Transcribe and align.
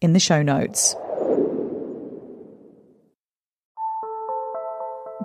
in 0.00 0.12
the 0.12 0.20
show 0.20 0.42
notes. 0.42 0.94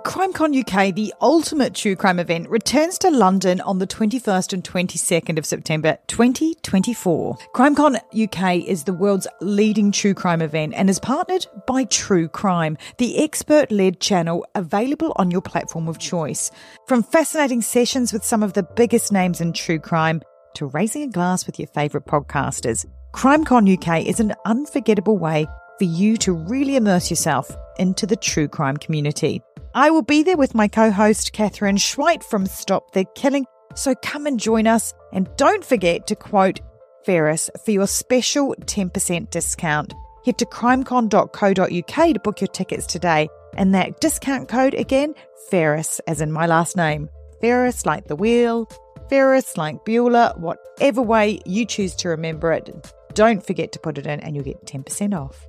CrimeCon 0.04 0.54
UK, 0.54 0.94
the 0.94 1.14
ultimate 1.22 1.74
true 1.74 1.96
crime 1.96 2.18
event, 2.18 2.50
returns 2.50 2.98
to 2.98 3.10
London 3.10 3.62
on 3.62 3.78
the 3.78 3.86
21st 3.86 4.52
and 4.52 4.62
22nd 4.62 5.38
of 5.38 5.46
September 5.46 5.96
2024. 6.08 7.38
CrimeCon 7.54 7.98
UK 8.14 8.68
is 8.68 8.84
the 8.84 8.92
world's 8.92 9.26
leading 9.40 9.90
true 9.90 10.12
crime 10.12 10.42
event 10.42 10.74
and 10.76 10.90
is 10.90 11.00
partnered 11.00 11.46
by 11.66 11.84
True 11.84 12.28
Crime, 12.28 12.76
the 12.98 13.24
expert 13.24 13.72
led 13.72 13.98
channel 13.98 14.44
available 14.54 15.14
on 15.16 15.30
your 15.30 15.40
platform 15.40 15.88
of 15.88 15.98
choice. 15.98 16.50
From 16.86 17.02
fascinating 17.02 17.62
sessions 17.62 18.12
with 18.12 18.24
some 18.24 18.42
of 18.42 18.52
the 18.52 18.62
biggest 18.62 19.10
names 19.10 19.40
in 19.40 19.54
true 19.54 19.78
crime 19.78 20.20
to 20.56 20.66
raising 20.66 21.02
a 21.02 21.08
glass 21.08 21.46
with 21.46 21.58
your 21.58 21.68
favourite 21.68 22.06
podcasters, 22.06 22.84
CrimeCon 23.14 23.78
UK 23.78 24.04
is 24.04 24.18
an 24.18 24.34
unforgettable 24.44 25.16
way 25.16 25.46
for 25.78 25.84
you 25.84 26.16
to 26.16 26.32
really 26.32 26.74
immerse 26.74 27.10
yourself 27.10 27.48
into 27.78 28.06
the 28.06 28.16
true 28.16 28.48
crime 28.48 28.76
community. 28.76 29.40
I 29.72 29.90
will 29.90 30.02
be 30.02 30.24
there 30.24 30.36
with 30.36 30.52
my 30.52 30.66
co 30.66 30.90
host, 30.90 31.32
Katherine 31.32 31.76
Schweit 31.76 32.24
from 32.24 32.44
Stop 32.44 32.90
the 32.90 33.04
Killing. 33.14 33.46
So 33.76 33.94
come 33.94 34.26
and 34.26 34.38
join 34.38 34.66
us. 34.66 34.92
And 35.12 35.28
don't 35.36 35.64
forget 35.64 36.08
to 36.08 36.16
quote 36.16 36.60
Ferris 37.06 37.48
for 37.64 37.70
your 37.70 37.86
special 37.86 38.52
10% 38.62 39.30
discount. 39.30 39.94
Head 40.26 40.36
to 40.38 40.46
crimecon.co.uk 40.46 42.14
to 42.14 42.20
book 42.20 42.40
your 42.40 42.48
tickets 42.48 42.84
today. 42.84 43.28
And 43.56 43.74
that 43.76 44.00
discount 44.00 44.48
code 44.48 44.74
again, 44.74 45.14
Ferris, 45.50 46.00
as 46.08 46.20
in 46.20 46.32
my 46.32 46.46
last 46.46 46.76
name. 46.76 47.08
Ferris 47.40 47.86
like 47.86 48.08
the 48.08 48.16
wheel, 48.16 48.68
Ferris 49.08 49.56
like 49.56 49.84
Bueller, 49.84 50.36
whatever 50.38 51.00
way 51.00 51.40
you 51.46 51.64
choose 51.64 51.94
to 51.96 52.08
remember 52.08 52.50
it. 52.52 52.68
Don't 53.14 53.46
forget 53.46 53.70
to 53.72 53.78
put 53.78 53.96
it 53.96 54.06
in 54.06 54.20
and 54.20 54.34
you'll 54.34 54.44
get 54.44 54.66
10% 54.66 55.18
off. 55.18 55.46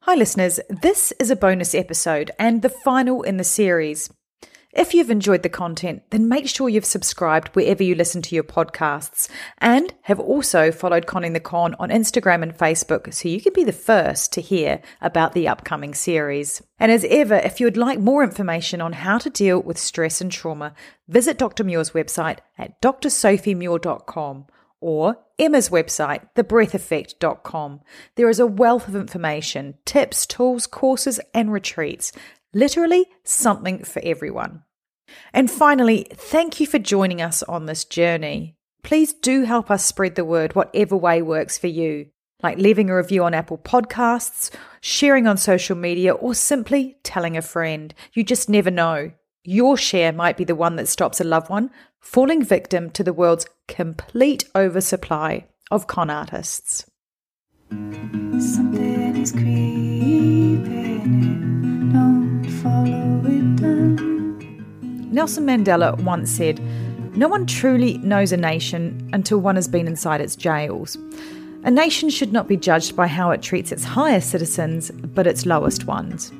Hi, 0.00 0.14
listeners. 0.14 0.60
This 0.68 1.12
is 1.18 1.30
a 1.30 1.36
bonus 1.36 1.74
episode 1.74 2.30
and 2.38 2.60
the 2.60 2.68
final 2.68 3.22
in 3.22 3.38
the 3.38 3.44
series. 3.44 4.10
If 4.76 4.92
you've 4.92 5.10
enjoyed 5.10 5.44
the 5.44 5.48
content, 5.48 6.02
then 6.10 6.28
make 6.28 6.48
sure 6.48 6.68
you've 6.68 6.84
subscribed 6.84 7.54
wherever 7.54 7.84
you 7.84 7.94
listen 7.94 8.22
to 8.22 8.34
your 8.34 8.42
podcasts 8.42 9.28
and 9.58 9.94
have 10.02 10.18
also 10.18 10.72
followed 10.72 11.06
Conning 11.06 11.32
the 11.32 11.38
Con 11.38 11.76
on 11.78 11.90
Instagram 11.90 12.42
and 12.42 12.52
Facebook 12.52 13.14
so 13.14 13.28
you 13.28 13.40
can 13.40 13.52
be 13.52 13.62
the 13.62 13.70
first 13.70 14.32
to 14.32 14.40
hear 14.40 14.82
about 15.00 15.32
the 15.32 15.46
upcoming 15.46 15.94
series. 15.94 16.60
And 16.80 16.90
as 16.90 17.06
ever, 17.08 17.36
if 17.36 17.60
you 17.60 17.66
would 17.68 17.76
like 17.76 18.00
more 18.00 18.24
information 18.24 18.80
on 18.80 18.94
how 18.94 19.18
to 19.18 19.30
deal 19.30 19.62
with 19.62 19.78
stress 19.78 20.20
and 20.20 20.32
trauma, 20.32 20.74
visit 21.06 21.38
Dr. 21.38 21.62
Muir's 21.62 21.92
website 21.92 22.38
at 22.58 22.82
drsophiemuir.com 22.82 24.46
or 24.80 25.18
Emma's 25.38 25.68
website, 25.68 26.28
thebreatheffect.com. 26.34 27.80
There 28.16 28.28
is 28.28 28.40
a 28.40 28.46
wealth 28.46 28.88
of 28.88 28.96
information, 28.96 29.74
tips, 29.84 30.26
tools, 30.26 30.66
courses, 30.66 31.20
and 31.32 31.52
retreats. 31.52 32.10
Literally 32.52 33.06
something 33.22 33.84
for 33.84 34.02
everyone. 34.04 34.63
And 35.32 35.50
finally, 35.50 36.06
thank 36.12 36.60
you 36.60 36.66
for 36.66 36.78
joining 36.78 37.20
us 37.20 37.42
on 37.42 37.66
this 37.66 37.84
journey. 37.84 38.56
Please 38.82 39.12
do 39.12 39.44
help 39.44 39.70
us 39.70 39.84
spread 39.84 40.14
the 40.14 40.24
word 40.24 40.54
whatever 40.54 40.96
way 40.96 41.22
works 41.22 41.56
for 41.56 41.68
you, 41.68 42.06
like 42.42 42.58
leaving 42.58 42.90
a 42.90 42.96
review 42.96 43.24
on 43.24 43.34
Apple 43.34 43.58
Podcasts, 43.58 44.50
sharing 44.80 45.26
on 45.26 45.36
social 45.36 45.76
media, 45.76 46.12
or 46.12 46.34
simply 46.34 46.98
telling 47.02 47.36
a 47.36 47.42
friend. 47.42 47.94
You 48.12 48.24
just 48.24 48.48
never 48.48 48.70
know. 48.70 49.12
Your 49.42 49.76
share 49.76 50.12
might 50.12 50.36
be 50.36 50.44
the 50.44 50.54
one 50.54 50.76
that 50.76 50.88
stops 50.88 51.20
a 51.20 51.24
loved 51.24 51.50
one 51.50 51.70
falling 52.00 52.44
victim 52.44 52.90
to 52.90 53.02
the 53.02 53.12
world's 53.12 53.46
complete 53.66 54.44
oversupply 54.54 55.46
of 55.70 55.86
con 55.86 56.10
artists. 56.10 56.84
Something 57.70 59.16
is 59.16 59.32
creeping 59.32 60.64
Nelson 65.14 65.46
Mandela 65.46 65.96
once 66.02 66.28
said, 66.28 66.58
No 67.16 67.28
one 67.28 67.46
truly 67.46 67.98
knows 67.98 68.32
a 68.32 68.36
nation 68.36 69.08
until 69.12 69.38
one 69.38 69.54
has 69.54 69.68
been 69.68 69.86
inside 69.86 70.20
its 70.20 70.34
jails. 70.34 70.96
A 71.62 71.70
nation 71.70 72.10
should 72.10 72.32
not 72.32 72.48
be 72.48 72.56
judged 72.56 72.96
by 72.96 73.06
how 73.06 73.30
it 73.30 73.40
treats 73.40 73.70
its 73.70 73.84
highest 73.84 74.30
citizens, 74.30 74.90
but 74.90 75.28
its 75.28 75.46
lowest 75.46 75.84
ones. 75.84 76.32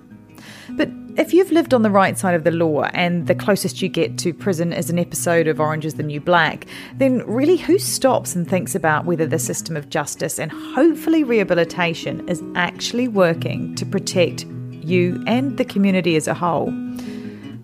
But 0.71 0.91
if 1.17 1.33
you've 1.33 1.53
lived 1.53 1.73
on 1.73 1.83
the 1.83 1.91
right 1.91 2.19
side 2.19 2.35
of 2.35 2.43
the 2.43 2.51
law 2.51 2.91
and 2.95 3.29
the 3.29 3.35
closest 3.37 3.81
you 3.81 3.89
get 3.89 4.19
to 4.19 4.35
prison 4.35 4.73
is 4.73 4.91
an 4.91 4.99
episode 4.99 5.47
of 5.47 5.61
Orange 5.61 5.87
is 5.87 5.95
the 5.95 6.03
New 6.03 6.21
Black, 6.21 6.67
then 6.97 7.25
really 7.29 7.57
who 7.57 7.79
stops 7.79 8.35
and 8.35 8.49
thinks 8.49 8.75
about 8.75 9.05
whether 9.05 9.25
the 9.25 9.39
system 9.39 9.77
of 9.77 9.89
justice 9.89 10.41
and 10.41 10.51
hopefully 10.51 11.23
rehabilitation 11.23 12.29
is 12.29 12.43
actually 12.57 13.07
working 13.07 13.77
to 13.77 13.87
protect 13.87 14.47
you 14.47 15.23
and 15.29 15.59
the 15.59 15.65
community 15.65 16.17
as 16.17 16.27
a 16.27 16.35
whole? 16.35 16.73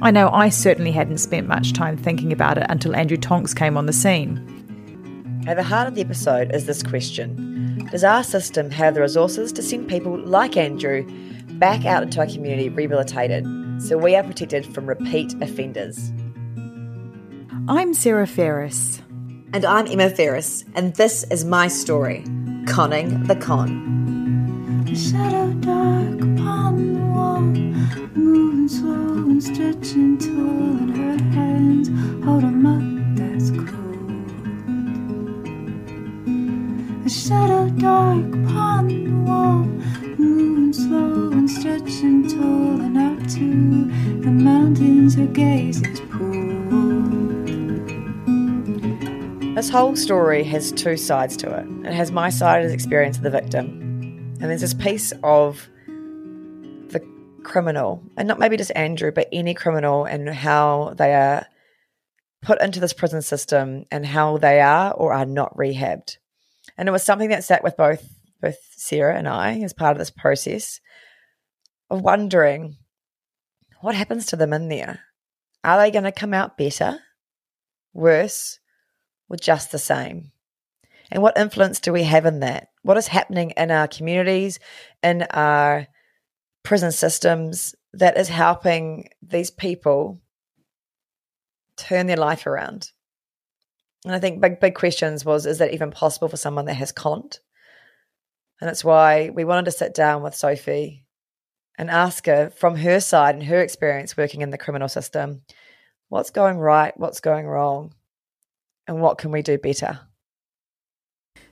I 0.02 0.10
know 0.10 0.30
I 0.30 0.48
certainly 0.48 0.92
hadn't 0.92 1.18
spent 1.18 1.46
much 1.46 1.72
time 1.72 1.96
thinking 1.96 2.32
about 2.32 2.58
it 2.58 2.66
until 2.68 2.96
Andrew 2.96 3.16
Tonks 3.16 3.54
came 3.54 3.76
on 3.76 3.86
the 3.86 3.92
scene. 3.92 5.44
At 5.46 5.56
the 5.56 5.62
heart 5.62 5.88
of 5.88 5.94
the 5.94 6.00
episode 6.00 6.54
is 6.54 6.66
this 6.66 6.82
question 6.82 7.88
Does 7.90 8.04
our 8.04 8.24
system 8.24 8.70
have 8.70 8.94
the 8.94 9.00
resources 9.00 9.52
to 9.52 9.62
send 9.62 9.88
people 9.88 10.18
like 10.18 10.56
Andrew 10.56 11.04
back 11.58 11.84
out 11.84 12.02
into 12.02 12.20
our 12.20 12.26
community 12.26 12.70
rehabilitated 12.70 13.44
so 13.82 13.96
we 13.96 14.14
are 14.14 14.22
protected 14.22 14.66
from 14.74 14.86
repeat 14.86 15.34
offenders. 15.42 16.12
I'm 17.68 17.94
Sarah 17.94 18.26
Ferris. 18.26 19.02
And 19.52 19.64
I'm 19.64 19.86
Emma 19.86 20.10
Ferris, 20.10 20.64
and 20.74 20.94
this 20.94 21.24
is 21.24 21.44
my 21.44 21.68
story 21.68 22.24
Conning 22.66 23.24
the 23.24 23.36
Con. 23.36 24.84
The 24.84 24.94
shadow 24.94 25.52
dark 25.54 26.20
upon 26.20 26.94
the 26.94 27.00
wall, 27.00 27.69
moving 28.14 28.68
slow 28.68 29.30
and 29.30 29.42
stretching 29.42 30.18
tall, 30.18 30.30
and 30.30 30.96
her 30.96 31.18
hands 31.34 31.88
hold 32.24 32.44
a 32.44 32.50
mud 32.50 33.16
that's 33.16 33.50
cold. 33.50 33.70
The 37.04 37.10
shadow 37.10 37.68
dark 37.70 38.34
upon 38.34 38.88
the 38.88 39.10
wall, 39.30 39.64
moving 40.18 40.72
slow 40.72 41.30
and 41.32 41.50
stretching 41.50 42.28
tall 42.28 42.80
and 42.80 42.96
out 42.98 43.28
to 43.30 43.84
the 44.20 44.30
mountains 44.30 45.14
her 45.16 45.26
gaze 45.26 45.82
is 45.82 46.00
pulled. 46.00 46.50
This 49.56 49.68
whole 49.68 49.96
story 49.96 50.44
has 50.44 50.72
two 50.72 50.96
sides 50.96 51.36
to 51.38 51.50
it. 51.54 51.66
It 51.86 51.92
has 51.92 52.12
my 52.12 52.30
side 52.30 52.64
as 52.64 52.72
experience 52.72 53.16
of 53.18 53.24
the 53.24 53.30
victim, 53.30 54.36
and 54.40 54.48
there's 54.48 54.60
this 54.60 54.74
piece 54.74 55.12
of 55.22 55.68
criminal, 57.42 58.02
and 58.16 58.28
not 58.28 58.38
maybe 58.38 58.56
just 58.56 58.72
Andrew, 58.74 59.12
but 59.12 59.28
any 59.32 59.54
criminal, 59.54 60.04
and 60.04 60.28
how 60.28 60.94
they 60.96 61.14
are 61.14 61.46
put 62.42 62.60
into 62.62 62.80
this 62.80 62.92
prison 62.92 63.22
system 63.22 63.84
and 63.90 64.06
how 64.06 64.38
they 64.38 64.60
are 64.60 64.92
or 64.92 65.12
are 65.12 65.26
not 65.26 65.54
rehabbed. 65.56 66.16
And 66.78 66.88
it 66.88 66.92
was 66.92 67.02
something 67.02 67.28
that 67.30 67.44
sat 67.44 67.62
with 67.62 67.76
both 67.76 68.06
both 68.40 68.56
Sarah 68.76 69.16
and 69.16 69.28
I 69.28 69.60
as 69.60 69.72
part 69.72 69.92
of 69.92 69.98
this 69.98 70.10
process 70.10 70.80
of 71.90 72.00
wondering 72.00 72.76
what 73.80 73.94
happens 73.94 74.26
to 74.26 74.36
them 74.36 74.52
in 74.52 74.68
there. 74.68 75.00
Are 75.62 75.78
they 75.78 75.90
going 75.90 76.04
to 76.04 76.12
come 76.12 76.32
out 76.32 76.56
better, 76.56 77.00
worse, 77.92 78.58
or 79.28 79.36
just 79.36 79.72
the 79.72 79.78
same? 79.78 80.32
And 81.10 81.22
what 81.22 81.36
influence 81.36 81.80
do 81.80 81.92
we 81.92 82.04
have 82.04 82.24
in 82.24 82.40
that? 82.40 82.68
What 82.82 82.96
is 82.96 83.08
happening 83.08 83.50
in 83.56 83.70
our 83.70 83.88
communities, 83.88 84.58
in 85.02 85.22
our 85.30 85.86
prison 86.62 86.92
systems, 86.92 87.74
that 87.92 88.16
is 88.16 88.28
helping 88.28 89.08
these 89.22 89.50
people 89.50 90.20
turn 91.76 92.06
their 92.06 92.16
life 92.16 92.46
around. 92.46 92.90
And 94.04 94.14
I 94.14 94.18
think 94.18 94.40
big, 94.40 94.60
big 94.60 94.74
questions 94.74 95.24
was 95.24 95.46
is 95.46 95.58
that 95.58 95.74
even 95.74 95.90
possible 95.90 96.28
for 96.28 96.36
someone 96.36 96.66
that 96.66 96.74
has 96.74 96.92
conned? 96.92 97.40
And 98.60 98.68
that's 98.68 98.84
why 98.84 99.30
we 99.30 99.44
wanted 99.44 99.64
to 99.66 99.70
sit 99.72 99.94
down 99.94 100.22
with 100.22 100.34
Sophie 100.34 101.06
and 101.78 101.90
ask 101.90 102.26
her 102.26 102.50
from 102.50 102.76
her 102.76 103.00
side 103.00 103.34
and 103.34 103.44
her 103.44 103.60
experience 103.60 104.16
working 104.16 104.42
in 104.42 104.50
the 104.50 104.58
criminal 104.58 104.88
system 104.88 105.42
what's 106.08 106.30
going 106.30 106.58
right, 106.58 106.92
what's 106.98 107.20
going 107.20 107.46
wrong, 107.46 107.94
and 108.88 109.00
what 109.00 109.16
can 109.16 109.30
we 109.30 109.42
do 109.42 109.56
better? 109.56 110.00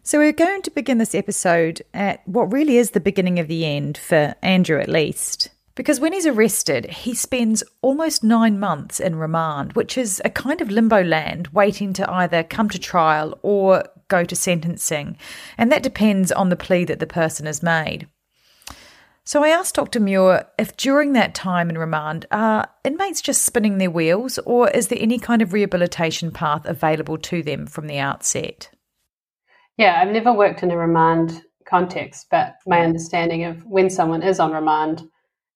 So, 0.09 0.17
we're 0.17 0.33
going 0.33 0.63
to 0.63 0.71
begin 0.71 0.97
this 0.97 1.15
episode 1.15 1.83
at 1.93 2.27
what 2.27 2.51
really 2.51 2.79
is 2.79 2.93
the 2.93 2.99
beginning 2.99 3.39
of 3.39 3.47
the 3.47 3.67
end 3.67 3.99
for 3.99 4.35
Andrew, 4.41 4.81
at 4.81 4.89
least. 4.89 5.51
Because 5.75 6.01
when 6.01 6.15
he's 6.15 6.25
arrested, 6.25 6.87
he 6.87 7.15
spends 7.15 7.63
almost 7.83 8.25
nine 8.25 8.59
months 8.59 9.01
in 9.01 9.17
remand, 9.17 9.75
which 9.75 9.99
is 9.99 10.23
a 10.25 10.31
kind 10.31 10.63
of 10.63 10.71
limbo 10.71 11.05
land 11.05 11.49
waiting 11.49 11.93
to 11.93 12.11
either 12.11 12.43
come 12.43 12.71
to 12.71 12.79
trial 12.79 13.39
or 13.43 13.85
go 14.09 14.25
to 14.25 14.35
sentencing. 14.35 15.19
And 15.59 15.71
that 15.71 15.83
depends 15.83 16.33
on 16.33 16.49
the 16.49 16.57
plea 16.57 16.87
that 16.87 17.01
the 17.01 17.07
person 17.07 17.45
has 17.45 17.63
made. 17.63 18.09
So 19.25 19.45
I 19.45 19.51
asked 19.51 19.75
Dr. 19.75 20.01
Muir 20.01 20.47
if 20.59 20.75
during 20.79 21.13
that 21.13 21.35
time 21.35 21.69
in 21.69 21.77
remand, 21.77 22.25
are 22.31 22.67
inmates 22.83 23.21
just 23.21 23.43
spinning 23.43 23.77
their 23.77 23.91
wheels, 23.91 24.39
or 24.47 24.71
is 24.71 24.89
there 24.89 24.99
any 24.99 25.19
kind 25.19 25.43
of 25.43 25.53
rehabilitation 25.53 26.31
path 26.31 26.65
available 26.65 27.19
to 27.19 27.43
them 27.43 27.67
from 27.67 27.89
the 27.89 27.99
outset? 27.99 28.71
Yeah, 29.79 30.01
I've 30.01 30.13
never 30.13 30.33
worked 30.33 30.65
in 30.65 30.73
a 30.73 30.77
remand 30.77 31.45
context, 31.65 32.27
but 32.31 32.57
my 32.67 32.81
understanding 32.81 33.45
of 33.45 33.65
when 33.65 33.89
someone 33.89 34.23
is 34.23 34.41
on 34.41 34.53
remand 34.53 35.09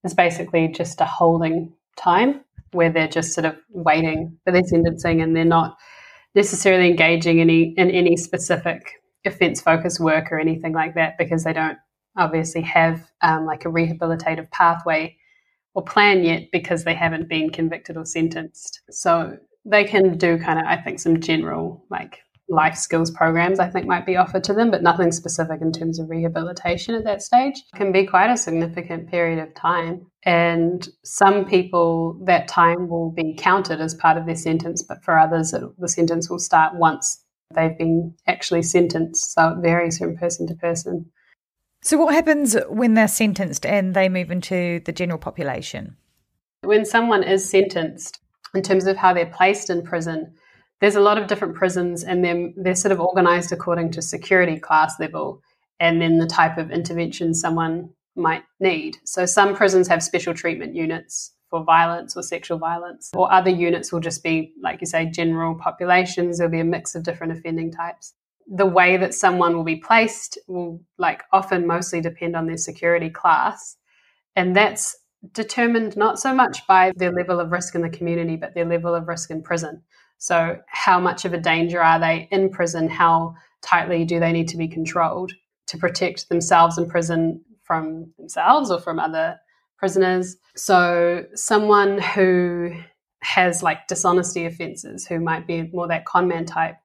is 0.05 0.15
basically 0.15 0.69
just 0.69 1.01
a 1.01 1.05
holding 1.05 1.73
time 1.97 2.43
where 2.71 2.91
they're 2.91 3.09
just 3.09 3.33
sort 3.33 3.45
of 3.47 3.57
waiting 3.71 4.39
for 4.45 4.53
their 4.53 4.63
sentencing 4.63 5.21
and 5.21 5.35
they're 5.35 5.45
not 5.45 5.77
necessarily 6.37 6.89
engaging 6.89 7.41
any 7.41 7.75
in 7.77 7.91
any 7.91 8.17
specific 8.17 8.93
offence 9.25 9.61
focused 9.61 10.01
work 10.01 10.31
or 10.31 10.39
anything 10.39 10.73
like 10.73 10.95
that 10.95 11.19
because 11.19 11.45
they 11.45 11.53
don't 11.53 11.79
obviously 12.17 12.63
have 12.63 13.11
um, 13.23 13.45
like 13.45 13.65
a 13.65 13.69
rehabilitative 13.69 14.51
pathway 14.53 15.17
or 15.75 15.83
plan 15.83 16.23
yet 16.23 16.45
because 16.53 16.85
they 16.85 16.95
haven't 16.95 17.29
been 17.29 17.51
convicted 17.51 17.97
or 17.97 18.05
sentenced. 18.05 18.83
So 18.91 19.37
they 19.65 19.85
can 19.85 20.17
do 20.17 20.39
kind 20.39 20.61
of, 20.61 20.67
I 20.67 20.77
think, 20.77 21.01
some 21.01 21.21
general 21.21 21.85
like 21.91 22.21
life 22.52 22.76
skills 22.76 23.10
programs 23.10 23.58
I 23.58 23.69
think 23.69 23.87
might 23.87 24.06
be 24.06 24.16
offered 24.16 24.44
to 24.44 24.52
them, 24.52 24.70
but 24.70 24.82
nothing 24.82 25.10
specific 25.10 25.60
in 25.60 25.72
terms 25.72 25.99
of 25.99 26.10
rehabilitation 26.10 26.94
at 26.94 27.04
that 27.04 27.22
stage. 27.22 27.56
It 27.72 27.76
can 27.76 27.90
be 27.90 28.06
quite 28.06 28.31
a 28.31 28.37
significant 28.37 29.10
period 29.10 29.38
of 29.38 29.54
time. 29.54 30.06
And 30.25 30.87
some 31.02 31.46
people, 31.46 32.20
that 32.26 32.46
time 32.46 32.88
will 32.88 33.10
be 33.10 33.34
counted 33.37 33.81
as 33.81 33.94
part 33.94 34.19
of 34.19 34.26
their 34.26 34.37
sentence, 34.37 34.82
but 34.82 35.02
for 35.02 35.19
others, 35.19 35.52
it, 35.52 35.62
the 35.78 35.88
sentence 35.88 36.31
will 36.31 36.38
start 36.38 36.76
once 36.76 37.25
they've 37.54 37.76
been 37.76 38.14
actually 38.26 38.62
sentenced. 38.62 39.32
So 39.32 39.49
it 39.49 39.62
varies 39.62 39.99
from 39.99 40.16
person 40.16 40.46
to 40.49 40.54
person. 40.54 41.10
So, 41.84 41.96
what 41.96 42.14
happens 42.14 42.56
when 42.69 42.94
they're 42.94 43.08
sentenced 43.08 43.66
and 43.66 43.94
they 43.94 44.08
move 44.08 44.31
into 44.31 44.81
the 44.84 44.93
general 44.93 45.19
population? 45.19 45.96
When 46.60 46.84
someone 46.84 47.25
is 47.25 47.49
sentenced, 47.49 48.20
in 48.54 48.62
terms 48.62 48.87
of 48.87 48.96
how 48.96 49.14
they're 49.14 49.26
placed 49.26 49.70
in 49.70 49.82
prison, 49.82 50.34
there's 50.82 50.96
a 50.96 51.00
lot 51.00 51.17
of 51.17 51.29
different 51.29 51.55
prisons 51.55 52.02
and 52.02 52.25
they're, 52.25 52.50
they're 52.56 52.75
sort 52.75 52.90
of 52.90 52.99
organized 52.99 53.52
according 53.52 53.93
to 53.93 54.02
security 54.02 54.58
class 54.58 54.99
level 54.99 55.40
and 55.79 56.02
then 56.02 56.19
the 56.19 56.26
type 56.26 56.58
of 56.58 56.73
intervention 56.73 57.32
someone 57.34 57.88
might 58.17 58.43
need. 58.58 58.96
So 59.05 59.25
some 59.25 59.55
prisons 59.55 59.87
have 59.87 60.02
special 60.02 60.34
treatment 60.34 60.75
units 60.75 61.34
for 61.50 61.62
violence 61.62 62.17
or 62.17 62.23
sexual 62.23 62.58
violence, 62.58 63.11
or 63.14 63.32
other 63.32 63.50
units 63.50 63.93
will 63.93 64.00
just 64.00 64.25
be, 64.25 64.55
like 64.61 64.81
you 64.81 64.87
say, 64.87 65.06
general 65.06 65.55
populations. 65.55 66.38
There'll 66.38 66.50
be 66.50 66.61
a 66.61 66.64
mix 66.64 66.94
of 66.96 67.05
different 67.05 67.35
offending 67.35 67.70
types. 67.70 68.14
The 68.49 68.67
way 68.67 68.96
that 68.96 69.14
someone 69.14 69.55
will 69.55 69.64
be 69.64 69.76
placed 69.76 70.38
will, 70.49 70.81
like, 70.99 71.23
often 71.31 71.67
mostly 71.67 72.00
depend 72.00 72.35
on 72.35 72.46
their 72.46 72.56
security 72.56 73.11
class. 73.11 73.76
And 74.35 74.56
that's 74.56 74.96
determined 75.32 75.96
not 75.96 76.19
so 76.19 76.35
much 76.35 76.67
by 76.67 76.93
their 76.96 77.12
level 77.12 77.38
of 77.38 77.52
risk 77.52 77.75
in 77.75 77.82
the 77.82 77.90
community, 77.90 78.37
but 78.37 78.55
their 78.55 78.64
level 78.64 78.94
of 78.94 79.06
risk 79.06 79.31
in 79.31 79.43
prison. 79.43 79.82
So, 80.23 80.57
how 80.69 81.01
much 81.01 81.25
of 81.25 81.33
a 81.33 81.41
danger 81.41 81.83
are 81.83 81.99
they 81.99 82.29
in 82.31 82.49
prison? 82.49 82.89
How 82.89 83.35
tightly 83.61 84.05
do 84.05 84.21
they 84.21 84.31
need 84.31 84.47
to 84.51 84.57
be 84.57 84.69
controlled 84.69 85.33
to 85.67 85.77
protect 85.77 86.29
themselves 86.29 86.79
in 86.79 86.89
prison 86.89 87.45
from 87.65 88.13
themselves 88.17 88.71
or 88.71 88.79
from 88.79 89.01
other 89.01 89.41
prisoners? 89.79 90.37
So, 90.55 91.25
someone 91.35 92.01
who 92.01 92.71
has 93.23 93.65
like 93.65 93.89
dishonesty 93.89 94.47
offences, 94.47 95.09
who 95.09 95.19
might 95.19 95.49
be 95.49 95.69
more 95.73 95.89
that 95.89 96.05
conman 96.05 96.47
type, 96.47 96.77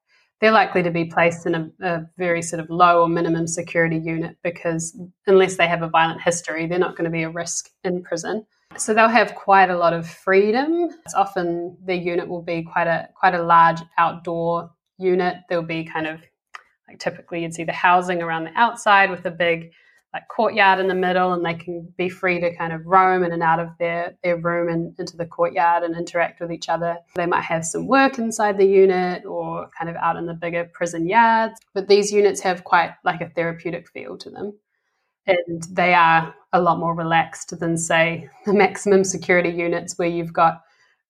they're 0.41 0.49
likely 0.51 0.81
to 0.81 0.89
be 0.89 1.05
placed 1.05 1.45
in 1.45 1.53
a, 1.53 1.69
a, 1.83 2.01
very 2.17 2.41
sort 2.41 2.59
of 2.59 2.71
low 2.71 3.03
or 3.03 3.07
minimum 3.07 3.45
security 3.45 3.99
unit 3.99 4.35
because 4.41 4.99
unless 5.27 5.57
they 5.57 5.67
have 5.67 5.83
a 5.83 5.89
violent 5.89 6.23
history, 6.23 6.65
they're 6.65 6.79
not 6.79 6.95
going 6.95 7.05
to 7.05 7.11
be 7.11 7.21
a 7.21 7.29
risk 7.29 7.69
in 7.83 8.01
prison. 8.01 8.47
So 8.75 8.93
they'll 8.93 9.07
have 9.07 9.33
quite 9.33 9.69
a 9.69 9.77
lot 9.77 9.93
of 9.93 10.07
freedom. 10.07 10.89
It's 11.05 11.15
often 11.15 11.77
the 11.85 11.95
unit 11.95 12.27
will 12.27 12.43
be 12.43 12.63
quite 12.63 12.87
a 12.87 13.09
quite 13.15 13.33
a 13.33 13.41
large 13.41 13.81
outdoor 13.97 14.71
unit. 14.97 15.37
There'll 15.49 15.63
be 15.63 15.83
kind 15.83 16.07
of 16.07 16.21
like 16.87 16.99
typically 16.99 17.41
you'd 17.41 17.53
see 17.53 17.63
the 17.63 17.73
housing 17.73 18.21
around 18.21 18.45
the 18.45 18.53
outside 18.55 19.09
with 19.09 19.25
a 19.25 19.31
big 19.31 19.71
like 20.13 20.27
courtyard 20.29 20.79
in 20.79 20.87
the 20.87 20.95
middle 20.95 21.33
and 21.33 21.45
they 21.45 21.53
can 21.53 21.91
be 21.97 22.07
free 22.07 22.39
to 22.39 22.55
kind 22.55 22.71
of 22.71 22.85
roam 22.85 23.23
in 23.23 23.33
and 23.33 23.43
out 23.43 23.59
of 23.59 23.69
their, 23.77 24.15
their 24.23 24.37
room 24.37 24.69
and 24.69 24.97
into 24.97 25.17
the 25.17 25.25
courtyard 25.25 25.83
and 25.83 25.97
interact 25.97 26.39
with 26.39 26.51
each 26.51 26.69
other. 26.69 26.97
They 27.15 27.25
might 27.25 27.43
have 27.43 27.65
some 27.65 27.87
work 27.87 28.17
inside 28.17 28.57
the 28.57 28.65
unit 28.65 29.25
or 29.25 29.69
kind 29.77 29.89
of 29.89 29.97
out 29.97 30.15
in 30.15 30.25
the 30.25 30.33
bigger 30.33 30.69
prison 30.73 31.07
yards. 31.07 31.59
But 31.73 31.89
these 31.89 32.13
units 32.13 32.39
have 32.41 32.63
quite 32.63 32.91
like 33.03 33.19
a 33.19 33.29
therapeutic 33.29 33.89
feel 33.89 34.17
to 34.19 34.29
them 34.29 34.53
and 35.27 35.63
they 35.71 35.93
are 35.93 36.33
a 36.53 36.61
lot 36.61 36.79
more 36.79 36.95
relaxed 36.95 37.59
than, 37.59 37.77
say, 37.77 38.29
the 38.45 38.53
maximum 38.53 39.03
security 39.03 39.49
units 39.49 39.97
where 39.97 40.07
you've 40.07 40.33
got 40.33 40.61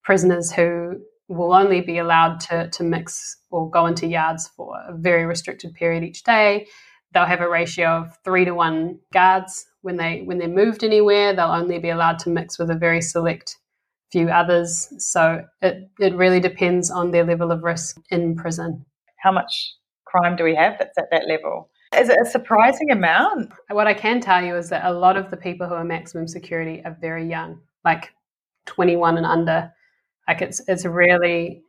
prisoners 0.04 0.52
who 0.52 1.00
will 1.28 1.54
only 1.54 1.81
be 1.81 1.98
allowed 1.98 2.40
to, 2.40 2.69
to 2.69 2.84
mix 2.84 3.38
or 3.52 3.69
go 3.69 3.86
into 3.86 4.08
yards 4.08 4.48
for 4.56 4.75
a 4.88 4.96
very 4.98 5.25
restricted 5.25 5.74
period 5.74 6.04
each 6.04 6.24
day. 6.24 6.68
They'll 7.14 7.25
have 7.25 7.42
a 7.42 7.50
ratio 7.50 7.88
of 7.90 8.18
three 8.24 8.46
to 8.46 8.52
one 8.52 9.00
guards 9.14 9.66
when 9.81 9.98
they 9.98 10.22
when 10.25 10.38
they're 10.38 10.48
moved 10.48 10.84
anywhere. 10.84 11.34
They'll 11.34 11.48
only 11.48 11.80
be 11.80 11.90
allowed 11.90 12.19
to 12.19 12.30
mix 12.30 12.60
with 12.60 12.69
a 12.69 12.75
very 12.75 13.02
select 13.02 13.58
few 14.12 14.30
others. 14.30 14.88
So 15.00 15.44
it, 15.62 15.90
it 16.00 16.16
really 16.16 16.40
depends 16.40 16.90
on 16.92 17.12
their 17.12 17.26
level 17.26 17.52
of 17.52 17.64
risk 17.64 17.97
in 18.09 18.36
prison. 18.36 18.86
How 19.19 19.31
much 19.31 19.74
crime 20.06 20.36
do 20.36 20.44
we 20.44 20.56
have 20.56 20.78
that's 20.80 20.97
at 20.97 21.09
that 21.12 21.28
level? 21.28 21.69
Is 21.97 22.09
it 22.09 22.19
a 22.21 22.25
surprising 22.25 22.92
amount? 22.92 23.51
What 23.71 23.87
I 23.87 23.94
can 23.94 24.21
tell 24.21 24.44
you 24.44 24.56
is 24.56 24.69
that 24.69 24.85
a 24.85 24.94
lot 24.94 25.18
of 25.18 25.31
the 25.31 25.37
people 25.37 25.68
who 25.68 25.73
are 25.73 25.83
maximum 25.83 26.27
security 26.27 26.81
are 26.85 26.95
very 27.01 27.27
young, 27.27 27.59
like 27.83 28.13
21 28.68 29.18
and 29.18 29.25
under. 29.25 29.73
Like 30.27 30.42
it's 30.42 30.61
it's 30.68 30.85
really 30.85 31.63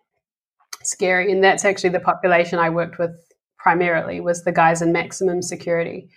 scary, 0.82 1.32
and 1.32 1.42
that's 1.42 1.64
actually 1.64 1.90
the 1.90 2.00
population 2.00 2.58
I 2.58 2.68
worked 2.68 2.98
with 2.98 3.12
primarily 3.58 4.20
was 4.20 4.44
the 4.44 4.52
guys 4.52 4.82
in 4.82 4.92
maximum 4.92 5.40
security, 5.40 6.10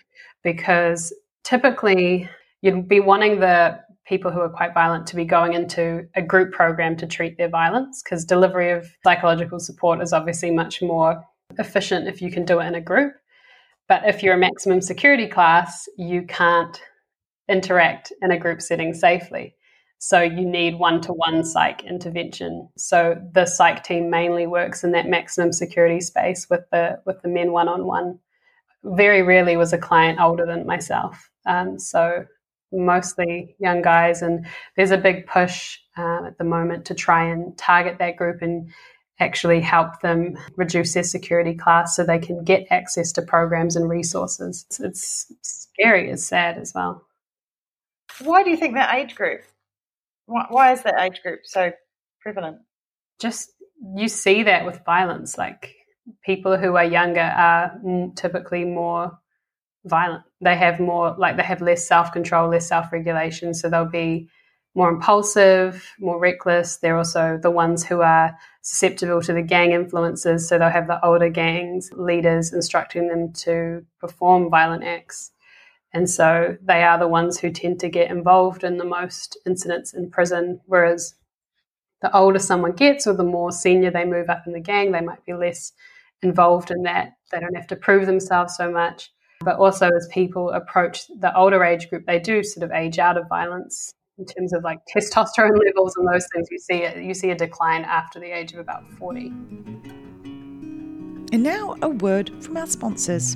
because 0.43 1.13
typically 1.43 2.29
you'd 2.61 2.89
be 2.89 2.99
wanting 2.99 3.39
the 3.39 3.79
people 4.05 4.31
who 4.31 4.41
are 4.41 4.49
quite 4.49 4.73
violent 4.73 5.07
to 5.07 5.15
be 5.15 5.23
going 5.23 5.53
into 5.53 6.05
a 6.15 6.21
group 6.21 6.51
program 6.51 6.97
to 6.97 7.07
treat 7.07 7.37
their 7.37 7.47
violence 7.47 8.01
because 8.03 8.25
delivery 8.25 8.71
of 8.71 8.85
psychological 9.03 9.59
support 9.59 10.01
is 10.01 10.11
obviously 10.11 10.51
much 10.51 10.81
more 10.81 11.23
efficient 11.59 12.07
if 12.07 12.21
you 12.21 12.31
can 12.31 12.43
do 12.43 12.59
it 12.59 12.65
in 12.65 12.75
a 12.75 12.81
group 12.81 13.13
but 13.87 14.03
if 14.05 14.23
you're 14.23 14.35
a 14.35 14.37
maximum 14.37 14.81
security 14.81 15.27
class, 15.27 15.87
you 15.97 16.23
can't 16.23 16.81
interact 17.49 18.13
in 18.21 18.31
a 18.31 18.39
group 18.39 18.61
setting 18.61 18.93
safely. 18.93 19.55
So 20.03 20.21
you 20.21 20.45
need 20.45 20.79
one 20.79 20.99
to 21.01 21.13
one 21.13 21.43
psych 21.43 21.83
intervention. 21.83 22.67
So 22.75 23.21
the 23.33 23.45
psych 23.45 23.83
team 23.83 24.09
mainly 24.09 24.47
works 24.47 24.83
in 24.83 24.91
that 24.93 25.07
maximum 25.07 25.51
security 25.51 26.01
space 26.01 26.47
with 26.49 26.61
the 26.71 26.99
with 27.05 27.21
the 27.21 27.27
men 27.27 27.51
one 27.51 27.67
on 27.67 27.85
one. 27.85 28.17
Very 28.83 29.21
rarely 29.21 29.57
was 29.57 29.73
a 29.73 29.77
client 29.77 30.19
older 30.19 30.45
than 30.45 30.65
myself. 30.65 31.29
Um, 31.45 31.77
so 31.77 32.25
mostly 32.71 33.55
young 33.59 33.83
guys, 33.83 34.23
and 34.23 34.47
there's 34.75 34.89
a 34.89 34.97
big 34.97 35.27
push 35.27 35.77
uh, 35.97 36.25
at 36.25 36.37
the 36.39 36.45
moment 36.45 36.85
to 36.85 36.95
try 36.95 37.23
and 37.25 37.55
target 37.57 37.99
that 37.99 38.15
group 38.15 38.41
and 38.41 38.71
actually 39.21 39.61
help 39.61 40.01
them 40.01 40.37
reduce 40.57 40.93
their 40.93 41.03
security 41.03 41.53
class 41.53 41.95
so 41.95 42.03
they 42.03 42.19
can 42.19 42.43
get 42.43 42.67
access 42.69 43.11
to 43.13 43.21
programs 43.21 43.75
and 43.75 43.89
resources. 43.89 44.65
It's, 44.67 44.79
it's 44.79 45.31
scary, 45.41 46.09
it's 46.09 46.25
sad 46.25 46.57
as 46.57 46.73
well. 46.73 47.05
Why 48.19 48.43
do 48.43 48.49
you 48.49 48.57
think 48.57 48.73
that 48.73 48.93
age 48.93 49.15
group? 49.15 49.41
Why, 50.25 50.45
why 50.49 50.71
is 50.73 50.83
that 50.83 50.99
age 50.99 51.21
group 51.21 51.41
so 51.43 51.71
prevalent? 52.19 52.57
Just 53.19 53.51
you 53.95 54.07
see 54.07 54.43
that 54.43 54.65
with 54.65 54.83
violence. 54.85 55.37
Like 55.37 55.75
people 56.25 56.57
who 56.57 56.75
are 56.75 56.85
younger 56.85 57.21
are 57.21 57.79
typically 58.15 58.65
more 58.65 59.17
violent. 59.85 60.23
They 60.41 60.55
have 60.55 60.79
more, 60.79 61.15
like 61.17 61.37
they 61.37 61.43
have 61.43 61.61
less 61.61 61.87
self 61.87 62.11
control, 62.11 62.49
less 62.49 62.67
self 62.67 62.91
regulation. 62.91 63.53
So 63.53 63.69
they'll 63.69 63.85
be 63.85 64.29
more 64.73 64.89
impulsive, 64.89 65.85
more 65.99 66.19
reckless. 66.19 66.77
They're 66.77 66.97
also 66.97 67.37
the 67.41 67.51
ones 67.51 67.83
who 67.83 68.01
are 68.01 68.37
susceptible 68.61 69.21
to 69.21 69.33
the 69.33 69.41
gang 69.41 69.71
influences. 69.71 70.47
So 70.47 70.57
they'll 70.57 70.69
have 70.69 70.87
the 70.87 71.03
older 71.05 71.29
gangs 71.29 71.89
leaders 71.93 72.53
instructing 72.53 73.07
them 73.07 73.33
to 73.33 73.85
perform 73.99 74.49
violent 74.49 74.83
acts. 74.83 75.31
And 75.93 76.09
so 76.09 76.55
they 76.61 76.83
are 76.83 76.97
the 76.97 77.07
ones 77.07 77.37
who 77.37 77.51
tend 77.51 77.81
to 77.81 77.89
get 77.89 78.09
involved 78.09 78.63
in 78.63 78.77
the 78.77 78.85
most 78.85 79.37
incidents 79.45 79.93
in 79.93 80.09
prison. 80.09 80.61
Whereas 80.65 81.15
the 82.01 82.15
older 82.15 82.39
someone 82.39 82.71
gets 82.71 83.05
or 83.05 83.13
the 83.13 83.23
more 83.23 83.51
senior 83.51 83.91
they 83.91 84.05
move 84.05 84.29
up 84.29 84.43
in 84.47 84.53
the 84.53 84.61
gang, 84.61 84.91
they 84.91 85.01
might 85.01 85.25
be 85.25 85.33
less 85.33 85.73
involved 86.21 86.71
in 86.71 86.83
that. 86.83 87.11
They 87.31 87.41
don't 87.41 87.55
have 87.55 87.67
to 87.67 87.75
prove 87.75 88.05
themselves 88.05 88.55
so 88.55 88.71
much. 88.71 89.11
But 89.43 89.57
also, 89.57 89.89
as 89.89 90.07
people 90.11 90.51
approach 90.51 91.07
the 91.07 91.35
older 91.35 91.63
age 91.63 91.89
group, 91.89 92.05
they 92.05 92.19
do 92.19 92.43
sort 92.43 92.63
of 92.63 92.71
age 92.71 92.99
out 92.99 93.17
of 93.17 93.27
violence 93.27 93.91
in 94.21 94.25
terms 94.27 94.53
of 94.53 94.63
like 94.63 94.79
testosterone 94.85 95.57
levels 95.65 95.95
and 95.97 96.07
those 96.07 96.27
things. 96.33 96.47
You 96.51 96.59
see 96.59 96.83
it, 96.83 97.03
you 97.03 97.13
see 97.13 97.31
a 97.31 97.35
decline 97.35 97.83
after 97.83 98.19
the 98.19 98.31
age 98.31 98.53
of 98.53 98.59
about 98.59 98.89
forty. 98.93 99.27
And 101.33 101.43
now 101.43 101.75
a 101.81 101.89
word 101.89 102.31
from 102.43 102.57
our 102.57 102.67
sponsors. 102.67 103.35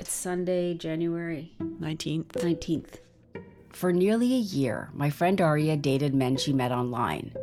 it's 0.00 0.14
Sunday, 0.14 0.72
January 0.72 1.52
19th. 1.60 2.28
19th. 2.28 3.00
For 3.68 3.92
nearly 3.92 4.32
a 4.34 4.38
year, 4.38 4.88
my 4.94 5.10
friend 5.10 5.38
Aria 5.42 5.76
dated 5.76 6.14
men 6.14 6.38
she 6.38 6.54
met 6.54 6.72
online. 6.72 7.34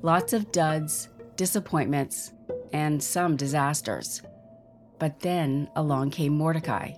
Lots 0.00 0.32
of 0.32 0.52
duds, 0.52 1.08
disappointments, 1.34 2.30
and 2.72 3.02
some 3.02 3.36
disasters. 3.36 4.22
But 5.00 5.20
then 5.20 5.68
along 5.74 6.10
came 6.10 6.34
Mordecai, 6.34 6.92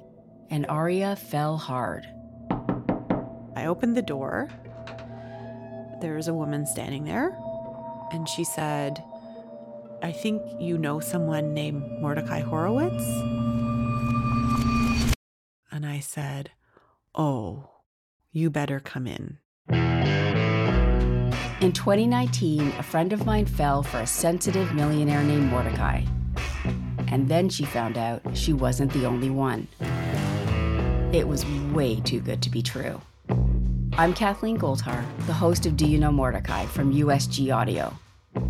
and 0.51 0.67
Aria 0.69 1.17
fell 1.17 1.57
hard. 1.57 2.07
I 3.57 3.65
opened 3.65 3.97
the 3.97 4.03
door. 4.03 4.51
There's 6.03 6.29
a 6.29 6.35
woman 6.35 6.67
standing 6.67 7.05
there, 7.05 7.35
and 8.13 8.29
she 8.29 8.45
said, 8.45 9.03
I 10.03 10.13
think 10.13 10.43
you 10.61 10.77
know 10.77 11.01
someone 11.01 11.55
named 11.55 12.03
Mordecai 12.03 12.41
Horowitz? 12.41 13.56
I 15.97 16.01
said, 16.01 16.51
Oh, 17.15 17.71
you 18.31 18.51
better 18.51 18.81
come 18.81 19.07
in. 19.07 19.39
In 21.63 21.73
2019, 21.73 22.75
a 22.79 22.83
friend 22.83 23.15
of 23.15 23.25
mine 23.25 23.47
fell 23.47 23.83
for 23.83 24.01
a 24.01 24.07
sensitive 24.07 24.75
millionaire 24.75 25.23
named 25.23 25.47
Mordecai. 25.47 26.03
And 27.09 27.31
then 27.31 27.49
she 27.49 27.65
found 27.65 27.97
out 27.97 28.21
she 28.35 28.53
wasn't 28.53 28.93
the 28.93 29.07
only 29.07 29.31
one. 29.31 29.69
It 31.15 31.27
was 31.27 31.47
way 31.73 31.99
too 32.01 32.21
good 32.21 32.43
to 32.43 32.51
be 32.51 32.61
true. 32.61 33.01
I'm 33.97 34.13
Kathleen 34.13 34.59
Goldhar, 34.59 35.03
the 35.27 35.33
host 35.33 35.65
of 35.65 35.79
Do 35.79 35.87
You 35.87 35.97
Know 35.97 36.13
Mordecai 36.13 36.67
from 36.67 36.93
USG 36.93 37.57
Audio. 37.57 37.99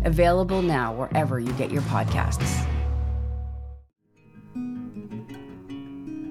Available 0.03 0.61
now 0.61 0.93
wherever 0.93 1.39
you 1.39 1.53
get 1.53 1.71
your 1.71 1.83
podcasts. 1.83 2.67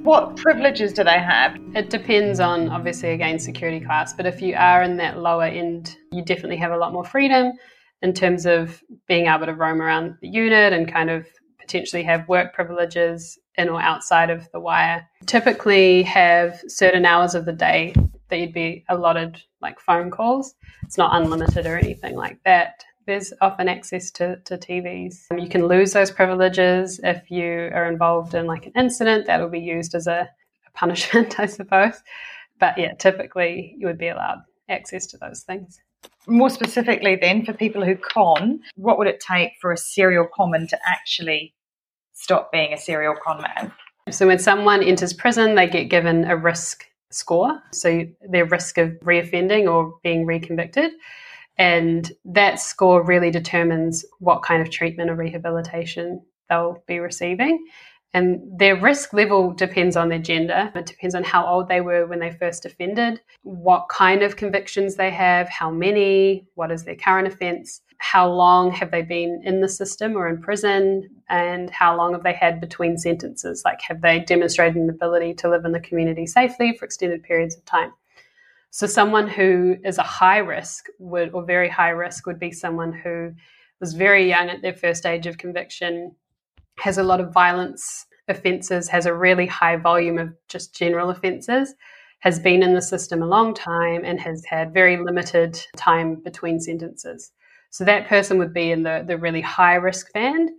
What 0.06 0.36
privileges 0.36 0.92
do 0.92 1.02
they 1.02 1.18
have? 1.18 1.58
It 1.75 1.90
depends 1.90 2.38
on, 2.38 2.68
obviously, 2.68 3.10
again, 3.10 3.40
security 3.40 3.84
class. 3.84 4.14
But 4.14 4.25
if 4.25 4.40
you 4.40 4.54
are 4.54 4.84
in 4.84 4.98
that 4.98 5.18
lower 5.18 5.46
end, 5.46 5.96
you 6.12 6.25
definitely 6.25 6.58
have 6.58 6.70
a 6.70 6.76
lot 6.76 6.92
more 6.92 7.04
freedom 7.04 7.54
in 8.02 8.12
terms 8.12 8.46
of 8.46 8.80
being 9.08 9.26
able 9.26 9.46
to 9.46 9.52
roam 9.52 9.82
around 9.82 10.16
the 10.20 10.28
unit 10.28 10.72
and 10.72 10.86
kind 10.86 11.10
of 11.10 11.26
potentially 11.58 12.04
have 12.04 12.28
work 12.28 12.54
privileges 12.54 13.36
in 13.56 13.68
or 13.68 13.82
outside 13.82 14.30
of 14.30 14.48
the 14.52 14.60
wire. 14.60 15.04
Typically, 15.26 16.04
have 16.04 16.62
certain 16.68 17.04
hours 17.04 17.34
of 17.34 17.44
the 17.44 17.52
day 17.52 17.92
that 18.28 18.38
you'd 18.38 18.54
be 18.54 18.84
allotted 18.88 19.42
like 19.60 19.80
phone 19.80 20.12
calls. 20.12 20.54
It's 20.84 20.96
not 20.96 21.20
unlimited 21.20 21.66
or 21.66 21.76
anything 21.76 22.14
like 22.14 22.38
that 22.44 22.84
there's 23.06 23.32
often 23.40 23.68
access 23.68 24.10
to, 24.12 24.36
to 24.44 24.56
TVs. 24.56 25.26
Um, 25.30 25.38
you 25.38 25.48
can 25.48 25.66
lose 25.66 25.92
those 25.92 26.10
privileges 26.10 27.00
if 27.02 27.30
you 27.30 27.70
are 27.72 27.86
involved 27.86 28.34
in 28.34 28.46
like 28.46 28.66
an 28.66 28.72
incident 28.76 29.26
that 29.26 29.40
will 29.40 29.48
be 29.48 29.60
used 29.60 29.94
as 29.94 30.06
a, 30.06 30.28
a 30.66 30.70
punishment, 30.75 31.38
I 31.40 31.46
suppose. 31.46 32.02
But 32.58 32.76
yeah, 32.78 32.94
typically 32.94 33.75
you 33.78 33.86
would 33.86 33.98
be 33.98 34.08
allowed 34.08 34.42
access 34.68 35.06
to 35.08 35.18
those 35.18 35.42
things. 35.42 35.78
More 36.26 36.50
specifically, 36.50 37.16
then, 37.16 37.44
for 37.44 37.52
people 37.52 37.84
who 37.84 37.96
con, 37.96 38.60
what 38.75 38.98
would 38.98 39.06
it 39.06 39.20
take 39.20 39.52
for 39.60 39.72
a 39.72 39.76
serial 39.76 40.26
conman 40.32 40.66
to 40.68 40.78
actually 40.86 41.54
stop 42.12 42.50
being 42.52 42.72
a 42.72 42.76
serial 42.76 43.14
conman? 43.25 43.72
So, 44.10 44.26
when 44.26 44.38
someone 44.38 44.82
enters 44.82 45.12
prison, 45.12 45.54
they 45.54 45.68
get 45.68 45.84
given 45.84 46.25
a 46.25 46.36
risk 46.36 46.84
score. 47.10 47.60
So, 47.72 48.04
their 48.28 48.44
risk 48.44 48.78
of 48.78 48.90
reoffending 49.04 49.70
or 49.72 49.94
being 50.02 50.26
reconvicted. 50.26 50.90
And 51.58 52.10
that 52.25 52.60
score 52.60 53.02
really 53.02 53.30
determines 53.30 54.04
what 54.18 54.42
kind 54.42 54.60
of 54.60 54.70
treatment 54.70 55.10
or 55.10 55.14
rehabilitation 55.14 56.22
they'll 56.48 56.82
be 56.86 56.98
receiving. 56.98 57.64
And 58.14 58.40
their 58.58 58.80
risk 58.80 59.12
level 59.12 59.52
depends 59.52 59.96
on 59.96 60.08
their 60.08 60.18
gender. 60.18 60.72
It 60.75 60.86
depends 60.86 61.14
on 61.14 61.22
how 61.22 61.46
old 61.46 61.68
they 61.68 61.80
were 61.82 62.06
when 62.06 62.18
they 62.18 62.30
first 62.30 62.64
offended, 62.64 63.20
what 63.42 63.88
kind 63.90 64.22
of 64.22 64.36
convictions 64.36 64.94
they 64.94 65.10
have, 65.10 65.48
how 65.48 65.70
many, 65.70 66.46
what 66.54 66.70
is 66.70 66.84
their 66.84 66.96
current 66.96 67.28
offence, 67.28 67.82
how 67.98 68.30
long 68.30 68.70
have 68.72 68.90
they 68.90 69.02
been 69.02 69.42
in 69.44 69.60
the 69.60 69.68
system 69.68 70.16
or 70.16 70.28
in 70.28 70.40
prison, 70.40 71.08
and 71.28 71.68
how 71.70 71.96
long 71.96 72.12
have 72.12 72.22
they 72.22 72.32
had 72.32 72.60
between 72.60 72.96
sentences? 72.96 73.62
Like, 73.64 73.80
have 73.82 74.00
they 74.00 74.20
demonstrated 74.20 74.76
an 74.76 74.88
ability 74.88 75.34
to 75.34 75.50
live 75.50 75.64
in 75.64 75.72
the 75.72 75.80
community 75.80 76.26
safely 76.26 76.75
for 76.75 76.84
extended 76.84 77.22
periods 77.22 77.56
of 77.56 77.64
time? 77.64 77.92
So, 78.70 78.87
someone 78.87 79.28
who 79.28 79.76
is 79.85 79.99
a 79.99 80.02
high 80.02 80.38
risk 80.38 80.87
would, 80.99 81.32
or 81.32 81.44
very 81.44 81.68
high 81.68 81.90
risk, 81.90 82.26
would 82.26 82.38
be 82.38 82.52
someone 82.52 82.92
who 82.92 83.32
was 83.80 83.94
very 83.94 84.28
young 84.28 84.49
at 84.49 84.62
their 84.62 84.75
first 84.75 85.00
stage 85.00 85.26
of 85.26 85.38
conviction, 85.38 86.14
has 86.78 86.99
a 86.99 87.02
lot 87.02 87.20
of 87.20 87.32
violence 87.32 88.06
offences, 88.28 88.88
has 88.88 89.06
a 89.06 89.14
really 89.14 89.46
high 89.46 89.76
volume 89.76 90.18
of 90.18 90.35
just 90.49 90.75
general 90.75 91.11
offences, 91.11 91.75
has 92.20 92.38
been 92.38 92.62
in 92.62 92.75
the 92.75 92.82
system 92.82 93.23
a 93.23 93.26
long 93.26 93.54
time, 93.54 94.02
and 94.04 94.20
has 94.20 94.44
had 94.44 94.75
very 94.75 94.96
limited 94.96 95.58
time 95.76 96.16
between 96.16 96.61
sentences. 96.61 97.32
So 97.70 97.85
that 97.85 98.08
person 98.08 98.38
would 98.38 98.54
be 98.54 98.70
in 98.70 98.82
the, 98.82 99.04
the 99.06 99.18
really 99.18 99.42
high 99.42 99.75
risk 99.75 100.12
band. 100.12 100.50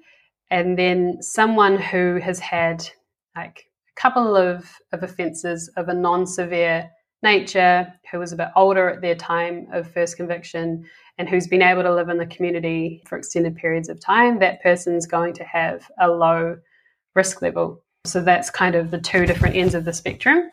And 0.49 0.77
then 0.77 1.17
someone 1.21 1.77
who 1.77 2.19
has 2.19 2.39
had 2.39 2.87
like 3.35 3.65
a 3.89 3.99
couple 4.01 4.35
of, 4.35 4.71
of 4.91 5.03
offences 5.03 5.69
of 5.77 5.89
a 5.89 5.93
non 5.93 6.25
severe 6.25 6.89
nature, 7.23 7.93
who 8.11 8.19
was 8.19 8.31
a 8.31 8.35
bit 8.35 8.49
older 8.55 8.89
at 8.89 9.01
their 9.01 9.15
time 9.15 9.67
of 9.71 9.91
first 9.91 10.17
conviction, 10.17 10.85
and 11.17 11.27
who's 11.27 11.47
been 11.47 11.61
able 11.61 11.83
to 11.83 11.93
live 11.93 12.09
in 12.09 12.17
the 12.17 12.27
community 12.27 13.01
for 13.07 13.17
extended 13.17 13.55
periods 13.55 13.89
of 13.89 13.99
time, 13.99 14.39
that 14.39 14.61
person's 14.61 15.07
going 15.07 15.33
to 15.33 15.43
have 15.43 15.89
a 15.99 16.09
low 16.09 16.57
risk 17.15 17.41
level. 17.41 17.83
So 18.05 18.21
that's 18.21 18.49
kind 18.49 18.75
of 18.75 18.91
the 18.91 19.01
two 19.01 19.25
different 19.25 19.55
ends 19.55 19.73
of 19.73 19.83
the 19.83 19.93
spectrum. 19.93 20.51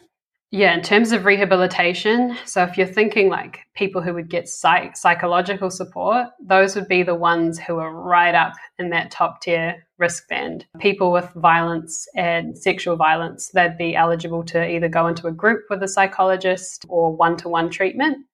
Yeah, 0.55 0.73
in 0.73 0.83
terms 0.83 1.11
of 1.11 1.25
rehabilitation, 1.25 2.37
so 2.45 2.63
if 2.63 2.79
you're 2.79 2.87
thinking 2.87 3.29
like 3.29 3.67
people 3.75 4.01
who 4.01 4.15
would 4.15 4.31
get 4.31 4.49
psych- 4.49 4.97
psychological 4.97 5.69
support, 5.69 6.29
those 6.41 6.77
would 6.77 6.87
be 6.87 7.03
the 7.03 7.17
ones 7.17 7.59
who 7.59 7.79
are 7.79 7.93
right 7.93 8.37
up 8.37 8.53
in 8.79 8.91
that 8.91 9.11
top 9.11 9.41
tier 9.41 9.85
risk 9.99 10.29
band. 10.29 10.65
People 10.79 11.11
with 11.11 11.29
violence 11.35 12.07
and 12.15 12.57
sexual 12.57 12.95
violence, 12.95 13.51
they'd 13.53 13.77
be 13.77 13.97
eligible 13.97 14.45
to 14.45 14.65
either 14.65 14.89
go 14.89 15.09
into 15.09 15.27
a 15.27 15.33
group 15.33 15.65
with 15.71 15.83
a 15.83 15.89
psychologist 15.89 16.87
or 16.89 17.17
one 17.17 17.37
to 17.39 17.49
one 17.49 17.69
treatment. 17.69 18.25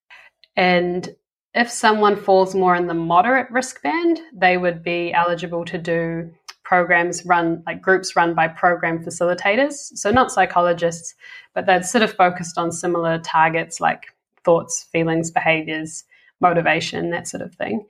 And 0.57 1.09
if 1.55 1.71
someone 1.71 2.17
falls 2.17 2.55
more 2.55 2.77
in 2.77 2.87
the 2.87 2.93
moderate 2.93 3.51
risk 3.51 3.83
band, 3.83 4.21
they 4.35 4.59
would 4.59 4.83
be 4.83 5.11
eligible 5.15 5.65
to 5.65 5.79
do 5.79 6.31
programs 6.71 7.27
run, 7.27 7.65
like 7.67 7.83
groups 7.83 8.15
run 8.15 8.33
by 8.33 8.47
program 8.47 9.03
facilitators. 9.05 9.73
So, 9.97 10.13
not 10.13 10.31
psychologists, 10.31 11.17
but 11.53 11.67
they're 11.67 11.83
sort 11.83 12.05
of 12.05 12.13
focused 12.13 12.57
on 12.57 12.71
similar 12.71 13.19
targets 13.19 13.81
like 13.81 14.05
thoughts, 14.45 14.87
feelings, 14.93 15.33
behaviors, 15.33 16.05
motivation, 16.41 17.11
that 17.11 17.27
sort 17.27 17.43
of 17.43 17.53
thing. 17.57 17.87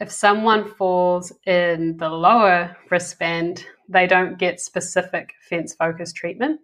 If 0.00 0.10
someone 0.10 0.66
falls 0.66 1.34
in 1.46 1.98
the 1.98 2.08
lower 2.08 2.74
risk 2.90 3.18
band, 3.18 3.66
they 3.90 4.06
don't 4.06 4.38
get 4.38 4.58
specific 4.58 5.34
offence 5.42 5.74
focused 5.74 6.16
treatment. 6.16 6.60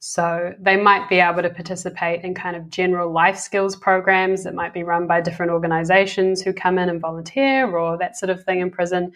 So 0.00 0.54
they 0.58 0.76
might 0.76 1.08
be 1.08 1.20
able 1.20 1.42
to 1.42 1.50
participate 1.50 2.24
in 2.24 2.34
kind 2.34 2.56
of 2.56 2.68
general 2.68 3.12
life 3.12 3.38
skills 3.38 3.76
programs 3.76 4.42
that 4.42 4.54
might 4.54 4.74
be 4.74 4.82
run 4.82 5.06
by 5.06 5.20
different 5.20 5.52
organizations 5.52 6.42
who 6.42 6.52
come 6.52 6.78
in 6.78 6.88
and 6.88 7.00
volunteer 7.00 7.74
or 7.74 7.96
that 7.96 8.16
sort 8.16 8.28
of 8.28 8.44
thing 8.44 8.60
in 8.60 8.70
prison, 8.70 9.12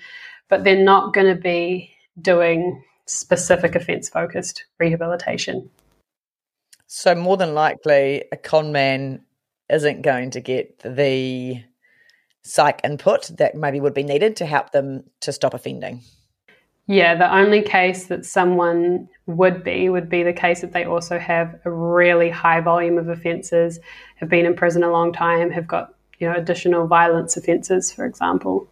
but 0.49 0.64
they're 0.64 0.83
not 0.83 1.12
going 1.14 1.35
to 1.35 1.40
be 1.40 1.93
doing 2.21 2.83
specific 3.07 3.75
offence 3.75 4.09
focused 4.09 4.64
rehabilitation. 4.78 5.71
So, 6.87 7.14
more 7.14 7.37
than 7.37 7.55
likely, 7.55 8.25
a 8.33 8.37
con 8.37 8.73
man 8.73 9.23
isn't 9.69 10.02
going 10.02 10.31
to 10.31 10.40
get 10.40 10.78
the 10.81 11.62
psych 12.43 12.81
input 12.83 13.31
that 13.37 13.55
maybe 13.55 13.81
would 13.81 13.95
be 13.95 14.02
needed 14.02 14.37
to 14.37 14.47
help 14.47 14.71
them 14.71 15.05
to 15.21 15.33
stop 15.33 15.52
offending. 15.52 16.01
Yeah, 16.87 17.14
the 17.16 17.31
only 17.31 17.61
case 17.61 18.07
that 18.07 18.25
someone 18.25 19.11
would 19.27 19.62
be 19.62 19.90
would 19.90 20.09
be 20.09 20.23
the 20.23 20.33
case 20.33 20.62
that 20.62 20.73
they 20.73 20.85
also 20.85 21.18
have 21.18 21.61
a 21.66 21.70
really 21.70 22.31
high 22.31 22.62
volume 22.62 22.96
of 22.96 23.09
offences, 23.09 23.79
have 24.16 24.31
been 24.31 24.46
in 24.46 24.57
prison 24.57 24.83
a 24.83 24.90
long 24.90 25.12
time, 25.12 25.51
have 25.51 25.66
got 25.66 25.94
you 26.18 26.27
know 26.27 26.35
additional 26.35 26.87
violence 26.87 27.37
offences, 27.37 27.92
for 27.92 28.07
example. 28.07 28.66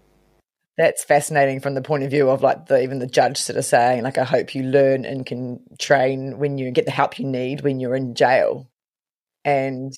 That's 0.77 1.05
fascinating 1.05 1.61
from 1.61 1.75
the 1.75 1.83
point 1.83 2.03
of 2.03 2.11
view 2.11 2.29
of 2.29 2.43
like 2.43 2.67
the 2.67 2.83
even 2.83 2.99
the 2.99 3.07
judge 3.07 3.39
sort 3.39 3.57
of 3.57 3.65
saying 3.65 4.03
like 4.03 4.19
I 4.19 4.25
hope 4.25 4.55
you 4.55 4.63
learn 4.63 5.07
and 5.07 5.25
can 5.25 5.61
train 5.79 6.39
when 6.39 6.59
you 6.59 6.71
get 6.71 6.85
the 6.85 6.91
help 6.91 7.19
you 7.19 7.27
need 7.27 7.63
when 7.63 7.81
you're 7.81 7.97
in 7.97 8.15
jail, 8.15 8.69
and 9.45 9.97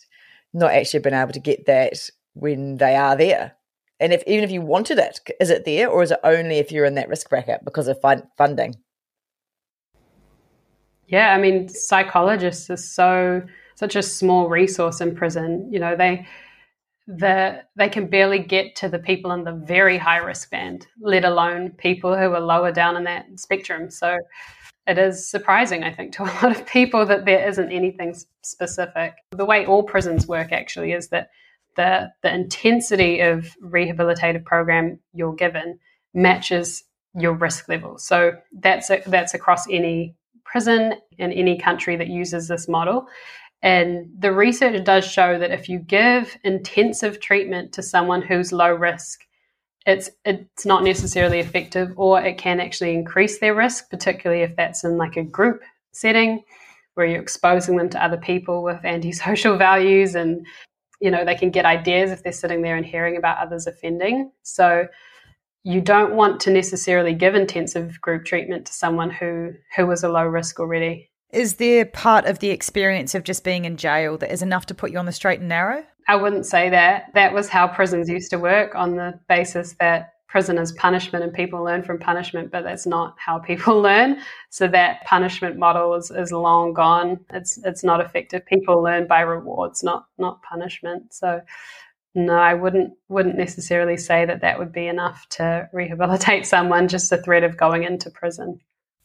not 0.53 0.73
actually 0.73 1.01
been 1.01 1.15
able 1.15 1.33
to 1.33 1.41
get 1.41 1.67
that 1.67 2.11
when 2.35 2.77
they 2.77 2.95
are 2.95 3.17
there. 3.17 3.57
And 4.01 4.13
if 4.13 4.23
even 4.27 4.45
if 4.45 4.53
you 4.53 4.63
wanted 4.63 4.99
it, 4.99 5.19
is 5.41 5.51
it 5.51 5.65
there 5.65 5.89
or 5.89 6.05
is 6.05 6.13
it 6.13 6.21
only 6.23 6.59
if 6.59 6.71
you're 6.71 6.85
in 6.85 6.95
that 6.95 7.09
risk 7.09 7.29
bracket 7.29 7.65
because 7.65 7.89
of 7.89 8.01
fun- 8.01 8.29
funding? 8.37 8.77
Yeah, 11.09 11.35
I 11.35 11.39
mean, 11.39 11.69
psychologists 11.69 12.71
are 12.71 12.77
so 12.77 13.43
such 13.75 13.97
a 13.97 14.03
small 14.03 14.49
resource 14.49 15.01
in 15.01 15.17
prison. 15.17 15.67
You 15.73 15.81
know, 15.81 15.97
they 15.97 16.27
the 17.09 17.63
they 17.75 17.89
can 17.89 18.07
barely 18.07 18.39
get 18.39 18.77
to 18.77 18.89
the 18.89 18.99
people 18.99 19.33
in 19.33 19.43
the 19.43 19.53
very 19.53 19.97
high 19.97 20.19
risk 20.19 20.51
band, 20.51 20.87
let 21.01 21.25
alone 21.25 21.71
people 21.71 22.15
who 22.15 22.35
are 22.35 22.41
lower 22.41 22.71
down 22.71 22.97
in 22.97 23.05
that 23.05 23.27
spectrum. 23.37 23.91
So 23.91 24.19
it 24.87 24.99
is 24.99 25.29
surprising, 25.29 25.85
I 25.85 25.93
think, 25.93 26.13
to 26.17 26.25
a 26.25 26.35
lot 26.43 26.55
of 26.55 26.67
people 26.67 27.07
that 27.07 27.25
there 27.25 27.49
isn't 27.49 27.73
anything 27.73 28.15
specific. 28.43 29.15
The 29.31 29.47
way 29.47 29.65
all 29.65 29.83
prisons 29.83 30.29
work 30.29 30.53
actually 30.53 30.93
is 30.93 31.09
that 31.09 31.31
the 31.77 32.11
the 32.23 32.33
intensity 32.33 33.21
of 33.21 33.57
rehabilitative 33.65 34.45
program 34.45 35.01
you're 35.15 35.35
given 35.35 35.79
matches 36.13 36.85
your 37.15 37.33
risk 37.33 37.71
level. 37.71 37.97
So 37.97 38.33
that's 38.53 38.91
a, 38.91 39.03
that's 39.07 39.33
across 39.33 39.67
any 39.71 40.15
prison 40.45 40.95
in 41.17 41.33
any 41.33 41.59
country 41.59 41.97
that 41.97 42.09
uses 42.09 42.49
this 42.49 42.69
model. 42.69 43.07
And 43.63 44.11
the 44.17 44.33
research 44.33 44.85
does 44.85 45.05
show 45.11 45.39
that 45.39 45.51
if 45.51 45.69
you 45.69 45.81
give 45.81 46.37
intensive 46.45 47.21
treatment 47.21 47.73
to 47.73 47.83
someone 47.83 48.23
who's 48.23 48.53
low 48.53 48.73
risk, 48.73 49.21
it's 49.87 50.11
it's 50.25 50.67
not 50.67 50.85
necessarily 50.85 51.41
effective 51.41 51.93
or 51.97 52.21
it 52.21 52.39
can 52.39 52.61
actually 52.61 52.95
increase 52.95 53.39
their 53.39 53.55
risk, 53.55 53.91
particularly 53.91 54.43
if 54.43 54.55
that's 54.55 54.85
in 54.85 54.97
like 54.97 55.17
a 55.17 55.23
group 55.23 55.63
setting 55.93 56.45
where 56.95 57.07
you're 57.07 57.23
exposing 57.23 57.77
them 57.77 57.89
to 57.89 58.05
other 58.05 58.17
people 58.17 58.63
with 58.63 58.85
antisocial 58.85 59.57
values 59.69 60.15
and 60.15 60.47
you 61.01 61.11
know 61.11 61.25
they 61.25 61.35
can 61.35 61.51
get 61.51 61.65
ideas 61.65 62.11
if 62.11 62.23
they're 62.23 62.33
sitting 62.33 62.63
there 62.63 62.77
and 62.77 62.87
hearing 62.87 63.17
about 63.17 63.39
others 63.39 63.67
offending. 63.67 64.31
So 64.43 64.87
you 65.65 65.81
don't 65.81 66.15
want 66.15 66.41
to 66.41 66.51
necessarily 66.51 67.15
give 67.15 67.35
intensive 67.35 68.01
group 68.01 68.25
treatment 68.25 68.67
to 68.67 68.73
someone 68.73 69.11
who 69.11 69.55
who 69.75 69.87
was 69.87 70.05
a 70.05 70.09
low 70.09 70.25
risk 70.25 70.61
already 70.61 71.11
is 71.33 71.55
there 71.55 71.85
part 71.85 72.25
of 72.25 72.39
the 72.39 72.51
experience 72.51 73.15
of 73.15 73.25
just 73.25 73.45
being 73.45 73.65
in 73.65 73.77
jail 73.77 74.17
that 74.19 74.33
is 74.33 74.43
enough 74.43 74.67
to 74.67 74.75
put 74.75 74.91
you 74.91 74.99
on 74.99 75.07
the 75.07 75.13
straight 75.13 75.41
and 75.41 75.49
narrow 75.49 75.85
i 76.07 76.17
wouldn't 76.17 76.47
say 76.47 76.71
that 76.71 77.11
that 77.15 77.33
was 77.33 77.49
how 77.49 77.67
prisons 77.67 78.09
used 78.09 78.31
to 78.31 78.39
work 78.39 78.75
on 78.75 78.97
the 78.97 79.19
basis 79.29 79.75
that 79.81 80.15
prison 80.29 80.59
is 80.59 80.73
punishment 80.73 81.25
and 81.25 81.33
people 81.33 81.65
learn 81.65 81.83
from 81.83 81.99
punishment, 81.99 82.53
but 82.53 82.63
that's 82.63 82.87
not 82.87 83.17
how 83.19 83.39
people 83.51 83.81
learn. 83.81 84.21
So 84.51 84.69
that 84.69 85.05
punishment 85.05 85.57
model 85.57 85.95
is, 85.95 86.11
is 86.11 86.31
long 86.31 86.75
gone. 86.75 87.19
It's 87.31 87.59
it's 87.65 87.83
not 87.83 88.01
effective. 88.01 88.47
People 88.47 88.83
learn 88.83 89.07
by 89.07 89.23
rewards, 89.23 89.83
not 89.83 90.07
not 90.19 90.43
punishment. 90.43 91.13
So 91.13 91.41
no, 92.15 92.35
I 92.35 92.55
wouldn't 92.55 92.95
wouldn't 93.09 93.37
necessarily 93.37 93.97
say 93.97 94.25
that 94.25 94.43
that 94.43 94.59
would 94.59 94.73
be 94.73 94.87
enough 94.87 95.29
to 95.31 95.69
rehabilitate 95.73 96.47
someone. 96.55 96.89
Just 96.89 97.11
the 97.11 97.23
threat 97.23 97.43
of 97.43 97.57
going 97.57 97.83
into 97.83 98.11
prison. 98.11 98.61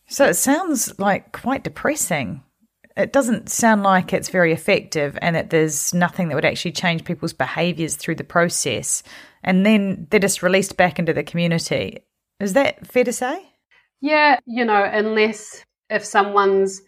So 0.07 0.25
it 0.25 0.35
sounds 0.35 0.99
like 0.99 1.31
quite 1.31 1.63
depressing. 1.63 2.43
It 2.95 3.11
doesn't 3.11 3.49
sound 3.49 3.81
like 3.83 4.13
it's 4.13 4.29
very 4.29 4.53
effective, 4.53 5.17
and 5.21 5.35
that 5.35 5.49
there's 5.49 5.93
nothing 5.93 6.27
that 6.29 6.35
would 6.35 6.45
actually 6.45 6.73
change 6.73 7.03
people's 7.03 7.33
behaviours 7.33 7.95
through 7.95 8.15
the 8.15 8.23
process 8.23 9.01
and 9.43 9.65
then 9.65 10.07
they're 10.09 10.19
just 10.19 10.41
released 10.41 10.77
back 10.77 10.99
into 10.99 11.13
the 11.13 11.23
community. 11.23 11.99
Is 12.39 12.53
that 12.53 12.87
fair 12.87 13.03
to 13.03 13.13
say? 13.13 13.45
Yeah, 14.01 14.39
you 14.45 14.65
know, 14.65 14.83
unless 14.83 15.63
if 15.89 16.05
someone's 16.05 16.81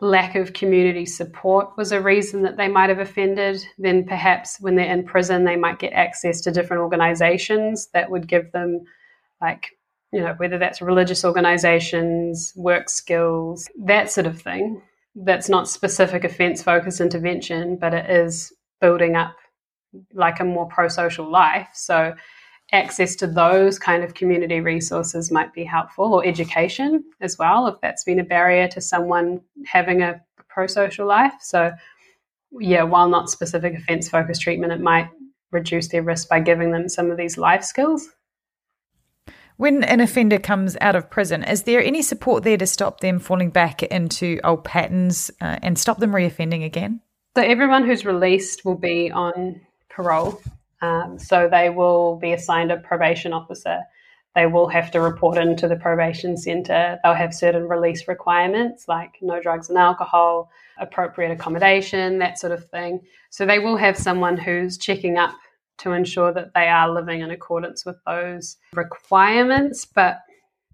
lack 0.00 0.34
of 0.34 0.52
community 0.52 1.06
support 1.06 1.70
was 1.76 1.92
a 1.92 2.00
reason 2.00 2.42
that 2.42 2.56
they 2.56 2.68
might 2.68 2.90
have 2.90 2.98
offended, 2.98 3.64
then 3.78 4.04
perhaps 4.04 4.58
when 4.60 4.76
they're 4.76 4.92
in 4.92 5.04
prison, 5.04 5.44
they 5.44 5.56
might 5.56 5.78
get 5.78 5.92
access 5.92 6.40
to 6.42 6.50
different 6.50 6.82
organizations 6.82 7.88
that 7.94 8.10
would 8.10 8.26
give 8.26 8.52
them, 8.52 8.80
like, 9.40 9.68
you 10.16 10.22
know, 10.22 10.32
whether 10.38 10.56
that's 10.56 10.80
religious 10.80 11.26
organizations, 11.26 12.54
work 12.56 12.88
skills, 12.88 13.68
that 13.84 14.10
sort 14.10 14.26
of 14.26 14.40
thing. 14.40 14.80
That's 15.14 15.50
not 15.50 15.68
specific 15.68 16.24
offense 16.24 16.62
focused 16.62 17.02
intervention, 17.02 17.76
but 17.76 17.92
it 17.92 18.08
is 18.08 18.50
building 18.80 19.14
up 19.14 19.36
like 20.14 20.40
a 20.40 20.44
more 20.44 20.66
pro 20.68 20.88
social 20.88 21.30
life. 21.30 21.68
So 21.74 22.14
access 22.72 23.14
to 23.16 23.26
those 23.26 23.78
kind 23.78 24.02
of 24.02 24.14
community 24.14 24.60
resources 24.60 25.30
might 25.30 25.52
be 25.52 25.64
helpful, 25.64 26.14
or 26.14 26.24
education 26.24 27.04
as 27.20 27.36
well, 27.36 27.66
if 27.66 27.78
that's 27.82 28.02
been 28.02 28.18
a 28.18 28.24
barrier 28.24 28.68
to 28.68 28.80
someone 28.80 29.42
having 29.66 30.00
a 30.00 30.18
pro 30.48 30.66
social 30.66 31.06
life. 31.06 31.34
So, 31.42 31.72
yeah, 32.58 32.84
while 32.84 33.10
not 33.10 33.28
specific 33.28 33.74
offence 33.74 34.08
focused 34.08 34.40
treatment, 34.40 34.72
it 34.72 34.80
might 34.80 35.10
reduce 35.50 35.88
their 35.88 36.02
risk 36.02 36.30
by 36.30 36.40
giving 36.40 36.70
them 36.70 36.88
some 36.88 37.10
of 37.10 37.18
these 37.18 37.36
life 37.36 37.64
skills. 37.64 38.08
When 39.56 39.84
an 39.84 40.00
offender 40.00 40.38
comes 40.38 40.76
out 40.82 40.96
of 40.96 41.08
prison, 41.08 41.42
is 41.42 41.62
there 41.62 41.82
any 41.82 42.02
support 42.02 42.44
there 42.44 42.58
to 42.58 42.66
stop 42.66 43.00
them 43.00 43.18
falling 43.18 43.50
back 43.50 43.82
into 43.82 44.38
old 44.44 44.64
patterns 44.64 45.30
uh, 45.40 45.58
and 45.62 45.78
stop 45.78 45.98
them 45.98 46.12
reoffending 46.12 46.64
again? 46.64 47.00
So, 47.36 47.42
everyone 47.42 47.86
who's 47.86 48.04
released 48.04 48.64
will 48.64 48.76
be 48.76 49.10
on 49.10 49.60
parole. 49.88 50.40
Um, 50.82 51.18
so, 51.18 51.48
they 51.50 51.70
will 51.70 52.16
be 52.16 52.34
assigned 52.34 52.70
a 52.70 52.76
probation 52.76 53.32
officer. 53.32 53.80
They 54.34 54.46
will 54.46 54.68
have 54.68 54.90
to 54.90 55.00
report 55.00 55.38
into 55.38 55.68
the 55.68 55.76
probation 55.76 56.36
centre. 56.36 56.98
They'll 57.02 57.14
have 57.14 57.34
certain 57.34 57.66
release 57.66 58.06
requirements 58.06 58.86
like 58.88 59.16
no 59.22 59.40
drugs 59.40 59.70
and 59.70 59.78
alcohol, 59.78 60.50
appropriate 60.78 61.30
accommodation, 61.30 62.18
that 62.18 62.38
sort 62.38 62.52
of 62.52 62.68
thing. 62.68 63.00
So, 63.30 63.46
they 63.46 63.58
will 63.58 63.78
have 63.78 63.96
someone 63.96 64.36
who's 64.36 64.76
checking 64.76 65.16
up 65.16 65.34
to 65.78 65.92
ensure 65.92 66.32
that 66.32 66.52
they 66.54 66.68
are 66.68 66.92
living 66.92 67.20
in 67.20 67.30
accordance 67.30 67.84
with 67.84 67.96
those 68.06 68.56
requirements, 68.72 69.84
but 69.84 70.18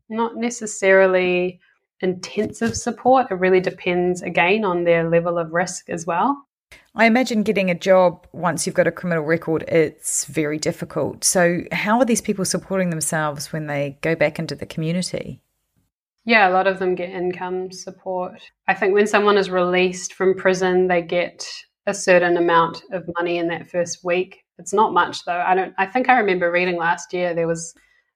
not 0.08 0.36
necessarily 0.36 1.60
intensive 2.00 2.76
support. 2.76 3.30
It 3.30 3.34
really 3.34 3.60
depends 3.60 4.22
again 4.22 4.64
on 4.64 4.84
their 4.84 5.08
level 5.08 5.38
of 5.38 5.52
risk 5.52 5.88
as 5.88 6.06
well. 6.06 6.46
I 6.94 7.06
imagine 7.06 7.42
getting 7.42 7.70
a 7.70 7.74
job 7.74 8.26
once 8.32 8.66
you've 8.66 8.74
got 8.74 8.86
a 8.86 8.92
criminal 8.92 9.24
record, 9.24 9.64
it's 9.68 10.26
very 10.26 10.58
difficult. 10.58 11.24
So, 11.24 11.62
how 11.72 11.98
are 11.98 12.04
these 12.04 12.20
people 12.20 12.44
supporting 12.44 12.90
themselves 12.90 13.52
when 13.52 13.66
they 13.66 13.98
go 14.02 14.14
back 14.14 14.38
into 14.38 14.54
the 14.54 14.66
community? 14.66 15.40
Yeah, 16.24 16.48
a 16.48 16.52
lot 16.52 16.66
of 16.66 16.78
them 16.78 16.94
get 16.94 17.10
income 17.10 17.72
support. 17.72 18.40
I 18.68 18.74
think 18.74 18.94
when 18.94 19.06
someone 19.06 19.38
is 19.38 19.50
released 19.50 20.14
from 20.14 20.36
prison, 20.36 20.86
they 20.86 21.02
get 21.02 21.46
a 21.86 21.94
certain 21.94 22.36
amount 22.36 22.82
of 22.92 23.08
money 23.18 23.38
in 23.38 23.48
that 23.48 23.70
first 23.70 24.04
week 24.04 24.41
it's 24.58 24.72
not 24.72 24.92
much 24.92 25.24
though. 25.24 25.40
I 25.40 25.54
don't. 25.54 25.74
I 25.78 25.86
think 25.86 26.08
I 26.08 26.18
remember 26.18 26.50
reading 26.50 26.76
last 26.76 27.12
year 27.12 27.34
there 27.34 27.46
was 27.46 27.74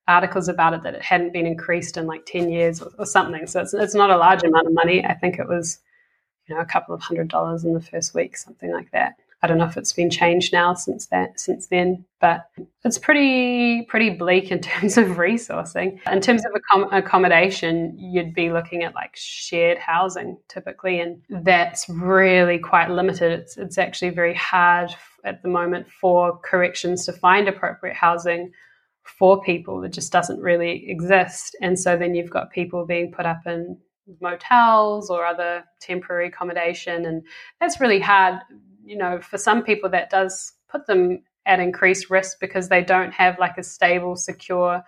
articles 0.08 0.48
about 0.48 0.74
it 0.74 0.82
that 0.84 0.94
it 0.94 1.02
hadn't 1.02 1.32
been 1.32 1.46
increased 1.46 1.96
in 1.96 2.06
like 2.06 2.26
ten 2.26 2.50
years 2.50 2.80
or, 2.80 2.90
or 2.98 3.06
something. 3.06 3.46
So 3.46 3.60
it's 3.60 3.74
it's 3.74 3.94
not 3.94 4.10
a 4.10 4.16
large 4.16 4.42
amount 4.42 4.66
of 4.66 4.74
money. 4.74 5.04
I 5.04 5.14
think 5.14 5.38
it 5.38 5.48
was, 5.48 5.78
you 6.48 6.54
know, 6.54 6.60
a 6.60 6.66
couple 6.66 6.94
of 6.94 7.00
hundred 7.00 7.28
dollars 7.28 7.64
in 7.64 7.74
the 7.74 7.80
first 7.80 8.14
week, 8.14 8.36
something 8.36 8.72
like 8.72 8.90
that. 8.92 9.14
I 9.42 9.48
don't 9.48 9.58
know 9.58 9.66
if 9.66 9.76
it's 9.76 9.92
been 9.92 10.10
changed 10.10 10.52
now 10.52 10.74
since 10.74 11.06
that 11.08 11.38
since 11.38 11.66
then, 11.66 12.04
but 12.20 12.48
it's 12.84 12.98
pretty 12.98 13.82
pretty 13.82 14.10
bleak 14.10 14.50
in 14.50 14.60
terms 14.60 14.96
of 14.96 15.06
resourcing. 15.08 16.00
In 16.10 16.20
terms 16.20 16.42
of 16.44 16.52
accom- 16.52 16.92
accommodation, 16.92 17.96
you'd 17.98 18.34
be 18.34 18.50
looking 18.50 18.82
at 18.82 18.94
like 18.94 19.14
shared 19.14 19.78
housing 19.78 20.38
typically, 20.48 21.00
and 21.00 21.22
that's 21.28 21.88
really 21.88 22.58
quite 22.58 22.90
limited. 22.90 23.32
It's 23.32 23.56
it's 23.56 23.78
actually 23.78 24.10
very 24.10 24.34
hard 24.34 24.90
at 25.26 25.42
the 25.42 25.48
moment 25.48 25.90
for 25.90 26.38
corrections 26.38 27.04
to 27.04 27.12
find 27.12 27.48
appropriate 27.48 27.96
housing 27.96 28.52
for 29.02 29.42
people. 29.42 29.84
It 29.84 29.92
just 29.92 30.12
doesn't 30.12 30.40
really 30.40 30.88
exist, 30.88 31.54
and 31.60 31.78
so 31.78 31.96
then 31.96 32.14
you've 32.14 32.30
got 32.30 32.50
people 32.50 32.86
being 32.86 33.12
put 33.12 33.26
up 33.26 33.46
in 33.46 33.78
motels 34.20 35.10
or 35.10 35.26
other 35.26 35.64
temporary 35.80 36.28
accommodation, 36.28 37.04
and 37.04 37.22
that's 37.60 37.80
really 37.80 38.00
hard 38.00 38.40
you 38.86 38.96
know, 38.96 39.20
for 39.20 39.36
some 39.36 39.62
people 39.62 39.90
that 39.90 40.08
does 40.08 40.52
put 40.68 40.86
them 40.86 41.22
at 41.44 41.60
increased 41.60 42.08
risk 42.08 42.38
because 42.40 42.68
they 42.68 42.82
don't 42.82 43.12
have 43.12 43.38
like 43.38 43.58
a 43.58 43.62
stable, 43.62 44.16
secure 44.16 44.82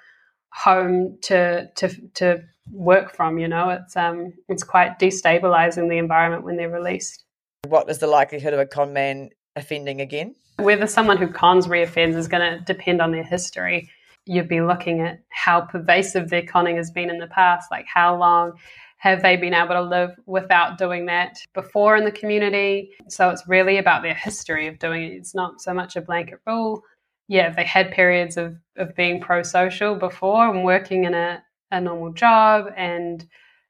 home 0.52 1.18
to 1.22 1.68
to 1.76 1.88
to 2.14 2.42
work 2.70 3.14
from. 3.14 3.38
You 3.38 3.48
know, 3.48 3.70
it's 3.70 3.96
um 3.96 4.32
it's 4.48 4.62
quite 4.62 4.98
destabilizing 4.98 5.90
the 5.90 5.98
environment 5.98 6.44
when 6.44 6.56
they're 6.56 6.70
released. 6.70 7.24
What 7.66 7.90
is 7.90 7.98
the 7.98 8.06
likelihood 8.06 8.54
of 8.54 8.60
a 8.60 8.66
con 8.66 8.92
man 8.92 9.30
offending 9.58 10.00
again? 10.00 10.34
Whether 10.56 10.86
someone 10.86 11.18
who 11.18 11.28
cons 11.28 11.66
reoffends 11.66 12.16
is 12.16 12.28
going 12.28 12.58
to 12.58 12.64
depend 12.64 13.00
on 13.00 13.12
their 13.12 13.24
history. 13.24 13.88
You'd 14.26 14.48
be 14.48 14.60
looking 14.60 15.00
at 15.00 15.20
how 15.28 15.62
pervasive 15.62 16.30
their 16.30 16.42
conning 16.42 16.76
has 16.76 16.90
been 16.90 17.10
in 17.10 17.18
the 17.18 17.28
past, 17.28 17.70
like 17.70 17.86
how 17.86 18.16
long 18.16 18.52
have 18.98 19.22
they 19.22 19.36
been 19.36 19.54
able 19.54 19.74
to 19.74 19.82
live 19.82 20.10
without 20.26 20.76
doing 20.76 21.06
that 21.06 21.38
before 21.54 21.96
in 21.96 22.04
the 22.04 22.12
community? 22.12 22.90
So 23.08 23.30
it's 23.30 23.46
really 23.46 23.78
about 23.78 24.02
their 24.02 24.14
history 24.14 24.66
of 24.66 24.78
doing 24.78 25.04
it. 25.04 25.12
It's 25.12 25.34
not 25.34 25.60
so 25.60 25.72
much 25.72 25.96
a 25.96 26.00
blanket 26.00 26.40
rule. 26.46 26.82
Yeah, 27.28 27.48
if 27.48 27.56
they 27.56 27.64
had 27.64 27.92
periods 27.92 28.36
of, 28.36 28.56
of 28.76 28.94
being 28.96 29.20
pro 29.20 29.42
social 29.42 29.94
before 29.94 30.52
and 30.52 30.64
working 30.64 31.04
in 31.04 31.14
a, 31.14 31.42
a 31.70 31.80
normal 31.80 32.12
job 32.12 32.72
and 32.76 33.26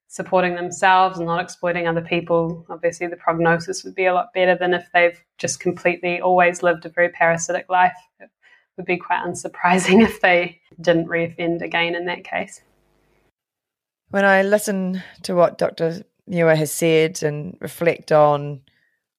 supporting 0.09 0.55
themselves 0.55 1.19
and 1.19 1.27
not 1.27 1.41
exploiting 1.41 1.87
other 1.87 2.01
people, 2.01 2.67
obviously 2.71 3.07
the 3.07 3.17
prognosis 3.17 3.85
would 3.85 3.95
be 3.95 4.07
a 4.07 4.15
lot 4.15 4.33
better 4.33 4.57
than 4.57 4.75
if 4.75 4.89
they've 4.93 5.23
just 5.37 5.61
completely 5.61 6.21
always 6.21 6.63
lived 6.63 6.85
a 6.87 6.89
very 6.89 7.11
parasitic 7.11 7.67
life. 7.69 7.97
It 8.19 8.31
would 8.77 8.87
be 8.87 8.97
quite 8.97 9.25
unsurprising 9.25 10.03
if 10.05 10.21
they 10.21 10.61
didn't 10.81 11.09
reoffend 11.09 11.63
again 11.63 11.95
in 11.95 12.07
that 12.07 12.25
case. 12.25 12.63
When 14.11 14.25
I 14.25 14.43
listen 14.43 15.03
to 15.25 15.35
what 15.35 15.59
Dr. 15.59 16.03
Muir 16.27 16.57
has 16.57 16.73
said 16.73 17.23
and 17.23 17.59
reflect 17.61 18.11
on 18.11 18.63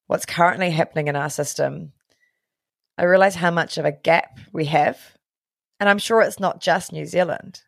what's 0.07 0.25
currently 0.25 0.71
happening 0.71 1.07
in 1.07 1.15
our 1.15 1.29
system, 1.29 1.93
I 2.97 3.03
realize 3.03 3.35
how 3.35 3.51
much 3.51 3.77
of 3.77 3.85
a 3.85 3.91
gap 3.91 4.39
we 4.51 4.65
have. 4.65 4.99
And 5.79 5.87
I'm 5.87 5.99
sure 5.99 6.21
it's 6.21 6.39
not 6.39 6.59
just 6.59 6.91
New 6.91 7.05
Zealand. 7.05 7.61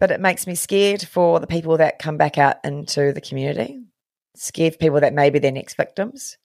But 0.00 0.10
it 0.10 0.20
makes 0.20 0.46
me 0.46 0.54
scared 0.54 1.02
for 1.02 1.40
the 1.40 1.46
people 1.46 1.76
that 1.78 1.98
come 1.98 2.16
back 2.16 2.38
out 2.38 2.56
into 2.64 3.12
the 3.12 3.20
community, 3.20 3.80
scared 4.36 4.74
for 4.74 4.78
people 4.78 5.00
that 5.00 5.14
may 5.14 5.30
be 5.30 5.38
their 5.38 5.52
next 5.52 5.76
victims, 5.76 6.38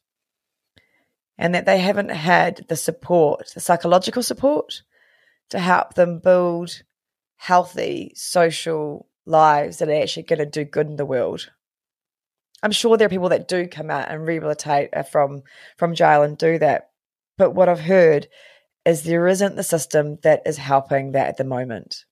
and 1.37 1.53
that 1.53 1.65
they 1.65 1.77
haven't 1.77 2.09
had 2.09 2.65
the 2.67 2.75
support, 2.75 3.51
the 3.53 3.59
psychological 3.59 4.23
support 4.23 4.81
to 5.49 5.59
help 5.59 5.93
them 5.93 6.19
build 6.19 6.81
healthy 7.35 8.11
social 8.15 9.07
lives 9.25 9.77
that 9.77 9.89
are 9.89 10.01
actually 10.01 10.23
going 10.23 10.39
to 10.39 10.45
do 10.45 10.63
good 10.63 10.87
in 10.87 10.95
the 10.95 11.05
world. 11.05 11.51
I'm 12.63 12.71
sure 12.71 12.95
there 12.95 13.07
are 13.07 13.09
people 13.09 13.29
that 13.29 13.47
do 13.47 13.67
come 13.67 13.91
out 13.91 14.09
and 14.09 14.25
rehabilitate 14.25 14.89
uh, 14.93 15.03
from 15.03 15.43
from 15.77 15.95
jail 15.95 16.23
and 16.23 16.37
do 16.37 16.57
that. 16.59 16.89
But 17.37 17.51
what 17.51 17.67
I've 17.67 17.81
heard 17.81 18.27
is 18.85 19.03
there 19.03 19.27
isn't 19.27 19.55
the 19.55 19.63
system 19.63 20.17
that 20.23 20.41
is 20.45 20.57
helping 20.57 21.11
that 21.11 21.27
at 21.27 21.37
the 21.37 21.43
moment. 21.43 22.05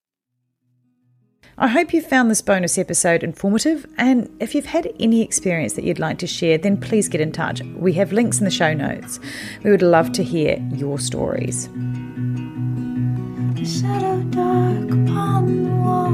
I 1.62 1.68
hope 1.68 1.94
you 1.94 2.02
found 2.02 2.32
this 2.32 2.42
bonus 2.42 2.80
episode 2.80 3.24
informative, 3.24 3.86
and 3.96 4.28
if 4.40 4.56
you've 4.56 4.66
had 4.66 4.92
any 5.00 5.22
experience 5.22 5.74
that 5.74 5.84
you'd 5.84 6.00
like 6.00 6.18
to 6.18 6.28
share, 6.28 6.58
then 6.58 6.76
please 6.76 7.08
get 7.08 7.22
in 7.22 7.32
touch. 7.32 7.62
We 7.62 7.94
have 7.94 8.12
links 8.12 8.40
in 8.40 8.46
the 8.46 8.52
show 8.52 8.74
notes. 8.74 9.20
We 9.64 9.70
would 9.70 9.84
love 9.84 10.12
to 10.14 10.24
hear 10.24 10.58
your 10.74 10.98
stories 10.98 11.70
shadow 13.64 14.24
dark 14.32 14.90
upon 14.90 15.64
the 15.64 15.70
wall, 15.70 16.10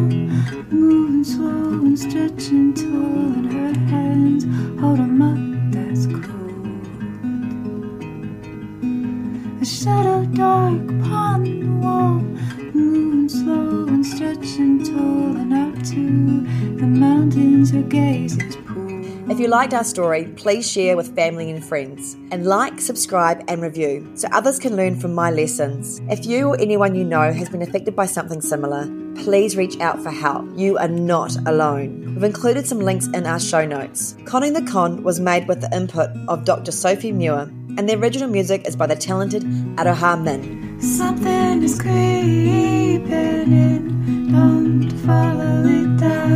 moving 0.70 1.24
slow 1.24 1.80
and 1.80 1.98
stretching 1.98 2.74
tall, 2.74 2.88
and 2.88 3.54
her 3.54 3.74
hands 3.88 4.44
hold 4.82 5.00
a 5.00 5.04
mud 5.04 5.72
that's 5.72 6.08
cold. 6.08 6.28
Shadow 9.66 10.26
dark 10.34 10.97
and 14.60 14.86
tall, 14.86 15.38
and 15.38 15.86
to 15.86 16.78
the 16.78 16.88
mountains 16.88 17.72
her 17.72 17.82
gaze 17.82 18.38
is 18.38 18.58
if 19.30 19.42
you 19.42 19.50
liked 19.50 19.74
our 19.74 19.84
story, 19.84 20.24
please 20.38 20.72
share 20.72 20.96
with 20.96 21.14
family 21.14 21.52
and 21.52 21.62
friends, 21.62 22.16
and 22.32 22.46
like, 22.46 22.80
subscribe, 22.80 23.44
and 23.50 23.62
review 23.62 24.10
so 24.16 24.30
others 24.32 24.58
can 24.58 24.78
learn 24.78 24.98
from 24.98 25.14
my 25.14 25.32
lessons. 25.32 26.00
If 26.10 26.26
you 26.26 26.48
or 26.48 26.60
anyone 26.62 26.96
you 26.96 27.04
know 27.04 27.34
has 27.34 27.50
been 27.50 27.62
affected 27.62 27.94
by 27.94 28.06
something 28.06 28.40
similar, 28.40 28.86
please 29.16 29.58
reach 29.58 29.78
out 29.82 30.02
for 30.02 30.12
help. 30.12 30.48
You 30.56 30.78
are 30.78 30.88
not 30.88 31.36
alone. 31.46 32.16
We've 32.16 32.24
included 32.24 32.66
some 32.66 32.80
links 32.80 33.08
in 33.08 33.26
our 33.28 33.40
show 33.40 33.66
notes. 33.66 34.16
Conning 34.24 34.54
the 34.54 34.62
Con 34.62 35.04
was 35.04 35.20
made 35.20 35.46
with 35.50 35.60
the 35.60 35.76
input 35.76 36.10
of 36.30 36.46
Dr. 36.46 36.72
Sophie 36.72 37.12
Muir, 37.12 37.52
and 37.78 37.90
the 37.90 37.98
original 37.98 38.30
music 38.30 38.66
is 38.66 38.78
by 38.78 38.88
the 38.88 38.96
talented 38.96 39.44
Aroha 39.76 40.24
Min. 40.24 40.80
Something 40.82 41.64
is 41.64 41.78
creeping 41.80 43.04
in, 43.52 43.97
don't 44.38 44.92
follow 45.06 45.66
it 45.66 45.98
down. 45.98 46.28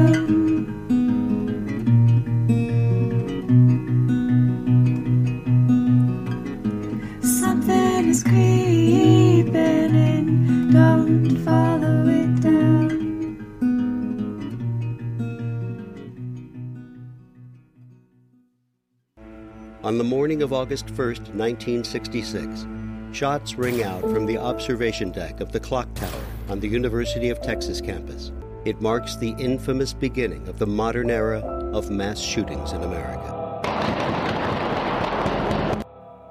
On 19.84 19.98
the 19.98 20.04
morning 20.04 20.42
of 20.42 20.54
August 20.54 20.88
1st, 20.88 21.34
1966, 21.36 22.66
shots 23.12 23.56
ring 23.56 23.84
out 23.84 24.02
from 24.02 24.26
the 24.26 24.38
observation 24.38 25.12
deck 25.12 25.42
of 25.42 25.52
the 25.52 25.60
clock 25.60 25.94
tower 25.96 26.31
on 26.52 26.60
the 26.60 26.68
University 26.68 27.30
of 27.30 27.42
Texas 27.42 27.80
campus. 27.80 28.34
It 28.66 28.82
marks 28.82 29.16
the 29.16 29.34
infamous 29.40 29.94
beginning 29.94 30.50
of 30.50 30.60
the 30.60 30.68
modern 30.68 31.10
era 31.10 31.40
of 31.74 31.90
mass 31.90 32.20
shootings 32.20 32.74
in 32.74 32.84
America. 32.84 33.38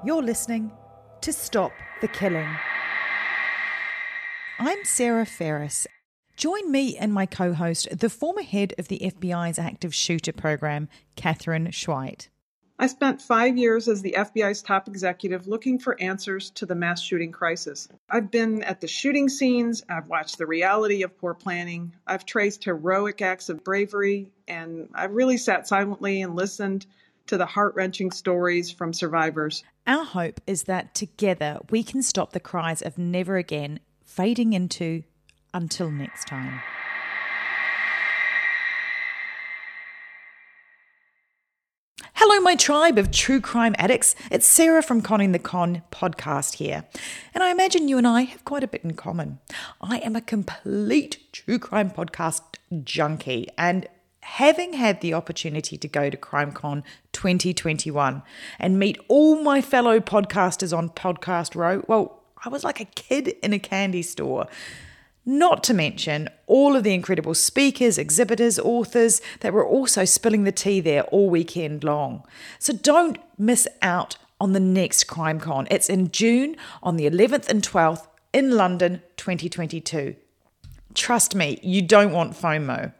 You're 0.05 0.21
listening 0.21 0.71
to 1.21 1.33
Stop 1.33 1.71
the 2.01 2.07
Killing. 2.07 2.55
I'm 4.59 4.85
Sarah 4.85 5.25
Ferris. 5.25 5.87
Join 6.37 6.71
me 6.71 6.95
and 6.95 7.11
my 7.11 7.25
co 7.25 7.53
host, 7.53 7.87
the 7.91 8.09
former 8.09 8.43
head 8.43 8.75
of 8.77 8.89
the 8.89 8.99
FBI's 8.99 9.57
active 9.57 9.93
shooter 9.93 10.33
program, 10.33 10.87
Katherine 11.15 11.69
Schweit. 11.71 12.29
I 12.81 12.87
spent 12.87 13.21
five 13.21 13.57
years 13.57 13.87
as 13.87 14.01
the 14.01 14.15
FBI's 14.17 14.63
top 14.63 14.87
executive 14.87 15.47
looking 15.47 15.77
for 15.77 16.01
answers 16.01 16.49
to 16.55 16.65
the 16.65 16.73
mass 16.73 16.99
shooting 16.99 17.31
crisis. 17.31 17.87
I've 18.09 18.31
been 18.31 18.63
at 18.63 18.81
the 18.81 18.87
shooting 18.87 19.29
scenes, 19.29 19.83
I've 19.87 20.07
watched 20.07 20.39
the 20.39 20.47
reality 20.47 21.03
of 21.03 21.15
poor 21.15 21.35
planning, 21.35 21.93
I've 22.07 22.25
traced 22.25 22.63
heroic 22.63 23.21
acts 23.21 23.49
of 23.49 23.63
bravery, 23.63 24.31
and 24.47 24.89
I've 24.95 25.11
really 25.11 25.37
sat 25.37 25.67
silently 25.67 26.23
and 26.23 26.35
listened 26.35 26.87
to 27.27 27.37
the 27.37 27.45
heart 27.45 27.75
wrenching 27.75 28.09
stories 28.09 28.71
from 28.71 28.93
survivors. 28.93 29.63
Our 29.85 30.03
hope 30.03 30.41
is 30.47 30.63
that 30.63 30.95
together 30.95 31.59
we 31.69 31.83
can 31.83 32.01
stop 32.01 32.33
the 32.33 32.39
cries 32.39 32.81
of 32.81 32.97
never 32.97 33.37
again 33.37 33.79
fading 34.03 34.53
into 34.53 35.03
until 35.53 35.91
next 35.91 36.25
time. 36.25 36.61
Hello, 42.23 42.39
my 42.39 42.53
tribe 42.53 42.99
of 42.99 43.09
true 43.09 43.41
crime 43.41 43.73
addicts. 43.79 44.13
It's 44.29 44.45
Sarah 44.45 44.83
from 44.83 45.01
Conning 45.01 45.31
the 45.31 45.39
Con 45.39 45.81
podcast 45.91 46.57
here. 46.57 46.83
And 47.33 47.43
I 47.43 47.49
imagine 47.49 47.87
you 47.87 47.97
and 47.97 48.05
I 48.05 48.21
have 48.21 48.45
quite 48.45 48.63
a 48.63 48.67
bit 48.67 48.83
in 48.83 48.93
common. 48.93 49.39
I 49.81 49.97
am 49.97 50.15
a 50.15 50.21
complete 50.21 51.17
true 51.33 51.57
crime 51.57 51.89
podcast 51.89 52.43
junkie 52.83 53.47
and 53.57 53.87
having 54.19 54.73
had 54.73 55.01
the 55.01 55.15
opportunity 55.15 55.77
to 55.77 55.87
go 55.87 56.11
to 56.11 56.15
CrimeCon 56.15 56.83
2021 57.11 58.21
and 58.59 58.77
meet 58.77 58.99
all 59.07 59.41
my 59.41 59.59
fellow 59.59 59.99
podcasters 59.99 60.77
on 60.77 60.89
Podcast 60.91 61.55
Row, 61.55 61.83
well, 61.87 62.21
I 62.45 62.49
was 62.49 62.63
like 62.63 62.79
a 62.79 62.85
kid 62.85 63.29
in 63.41 63.51
a 63.51 63.57
candy 63.57 64.03
store. 64.03 64.45
Not 65.25 65.63
to 65.65 65.73
mention 65.73 66.29
all 66.47 66.75
of 66.75 66.83
the 66.83 66.93
incredible 66.93 67.35
speakers, 67.35 67.97
exhibitors, 67.97 68.57
authors 68.57 69.21
that 69.41 69.53
were 69.53 69.65
also 69.65 70.03
spilling 70.03 70.43
the 70.43 70.51
tea 70.51 70.79
there 70.79 71.03
all 71.05 71.29
weekend 71.29 71.83
long. 71.83 72.23
So 72.57 72.73
don't 72.73 73.19
miss 73.37 73.67
out 73.81 74.17
on 74.39 74.53
the 74.53 74.59
next 74.59 75.05
CrimeCon. 75.05 75.67
It's 75.69 75.89
in 75.89 76.11
June 76.11 76.55
on 76.81 76.97
the 76.97 77.07
11th 77.07 77.47
and 77.49 77.61
12th 77.61 78.07
in 78.33 78.51
London 78.51 79.03
2022. 79.17 80.15
Trust 80.95 81.35
me, 81.35 81.59
you 81.61 81.81
don't 81.83 82.11
want 82.11 82.33
FOMO. 82.33 82.93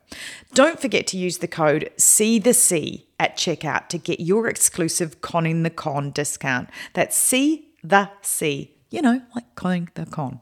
Don't 0.53 0.79
forget 0.79 1.07
to 1.07 1.17
use 1.17 1.39
the 1.39 1.47
code 1.47 1.89
See 1.97 2.39
the 2.39 2.53
C 2.53 3.07
at 3.19 3.35
checkout 3.35 3.87
to 3.89 3.97
get 3.97 4.19
your 4.19 4.47
exclusive 4.47 5.21
Conning 5.21 5.63
the 5.63 5.69
Con 5.69 6.11
discount. 6.11 6.69
That's 6.93 7.17
C 7.17 7.69
the 7.83 8.09
C, 8.21 8.70
you 8.91 9.01
know, 9.01 9.21
like 9.33 9.55
Conning 9.55 9.89
the 9.95 10.05
Con. 10.05 10.39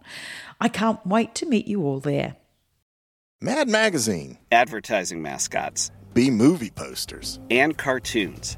I 0.60 0.68
can't 0.68 1.06
wait 1.06 1.34
to 1.36 1.46
meet 1.46 1.68
you 1.68 1.84
all 1.84 2.00
there. 2.00 2.36
Mad 3.42 3.70
Magazine, 3.70 4.38
advertising 4.52 5.22
mascots, 5.22 5.92
B 6.14 6.30
movie 6.30 6.72
posters, 6.72 7.40
and 7.50 7.78
cartoons. 7.78 8.58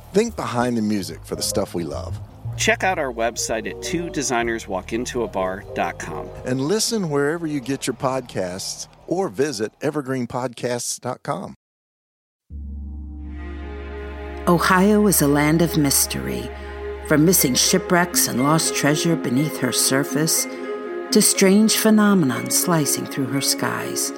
Think 0.11 0.35
behind 0.35 0.75
the 0.75 0.81
music 0.81 1.23
for 1.23 1.37
the 1.37 1.41
stuff 1.41 1.73
we 1.73 1.85
love. 1.85 2.19
Check 2.57 2.83
out 2.83 2.99
our 2.99 3.13
website 3.13 3.65
at 3.69 3.81
two 3.81 4.09
designers 4.09 4.67
walk 4.67 4.91
into 4.91 5.23
a 5.23 5.29
designerswalkintoabar.com. 5.29 6.29
And 6.45 6.59
listen 6.59 7.09
wherever 7.09 7.47
you 7.47 7.61
get 7.61 7.87
your 7.87 7.93
podcasts 7.93 8.89
or 9.07 9.29
visit 9.29 9.71
evergreenpodcasts.com. 9.79 11.53
Ohio 14.49 15.07
is 15.07 15.21
a 15.21 15.27
land 15.29 15.61
of 15.61 15.77
mystery, 15.77 16.49
from 17.07 17.23
missing 17.23 17.55
shipwrecks 17.55 18.27
and 18.27 18.43
lost 18.43 18.75
treasure 18.75 19.15
beneath 19.15 19.59
her 19.59 19.71
surface 19.71 20.43
to 21.11 21.21
strange 21.21 21.77
phenomenon 21.77 22.51
slicing 22.51 23.05
through 23.05 23.27
her 23.27 23.39
skies. 23.39 24.11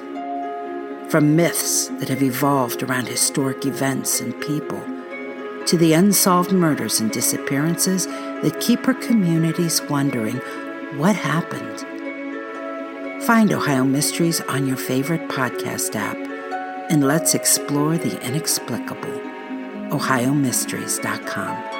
From 1.08 1.36
myths 1.36 1.86
that 2.00 2.08
have 2.08 2.22
evolved 2.22 2.82
around 2.82 3.06
historic 3.06 3.64
events 3.64 4.20
and 4.20 4.34
people 4.40 4.82
to 5.66 5.76
the 5.76 5.92
unsolved 5.92 6.52
murders 6.52 7.00
and 7.00 7.10
disappearances 7.10 8.06
that 8.06 8.60
keep 8.60 8.84
her 8.86 8.94
communities 8.94 9.80
wondering 9.82 10.36
what 10.98 11.16
happened. 11.16 11.80
Find 13.24 13.52
Ohio 13.52 13.84
Mysteries 13.84 14.40
on 14.42 14.66
your 14.66 14.76
favorite 14.76 15.28
podcast 15.28 15.96
app 15.96 16.16
and 16.90 17.06
let's 17.06 17.34
explore 17.34 17.96
the 17.96 18.20
inexplicable. 18.26 19.20
OhioMysteries.com. 19.90 21.73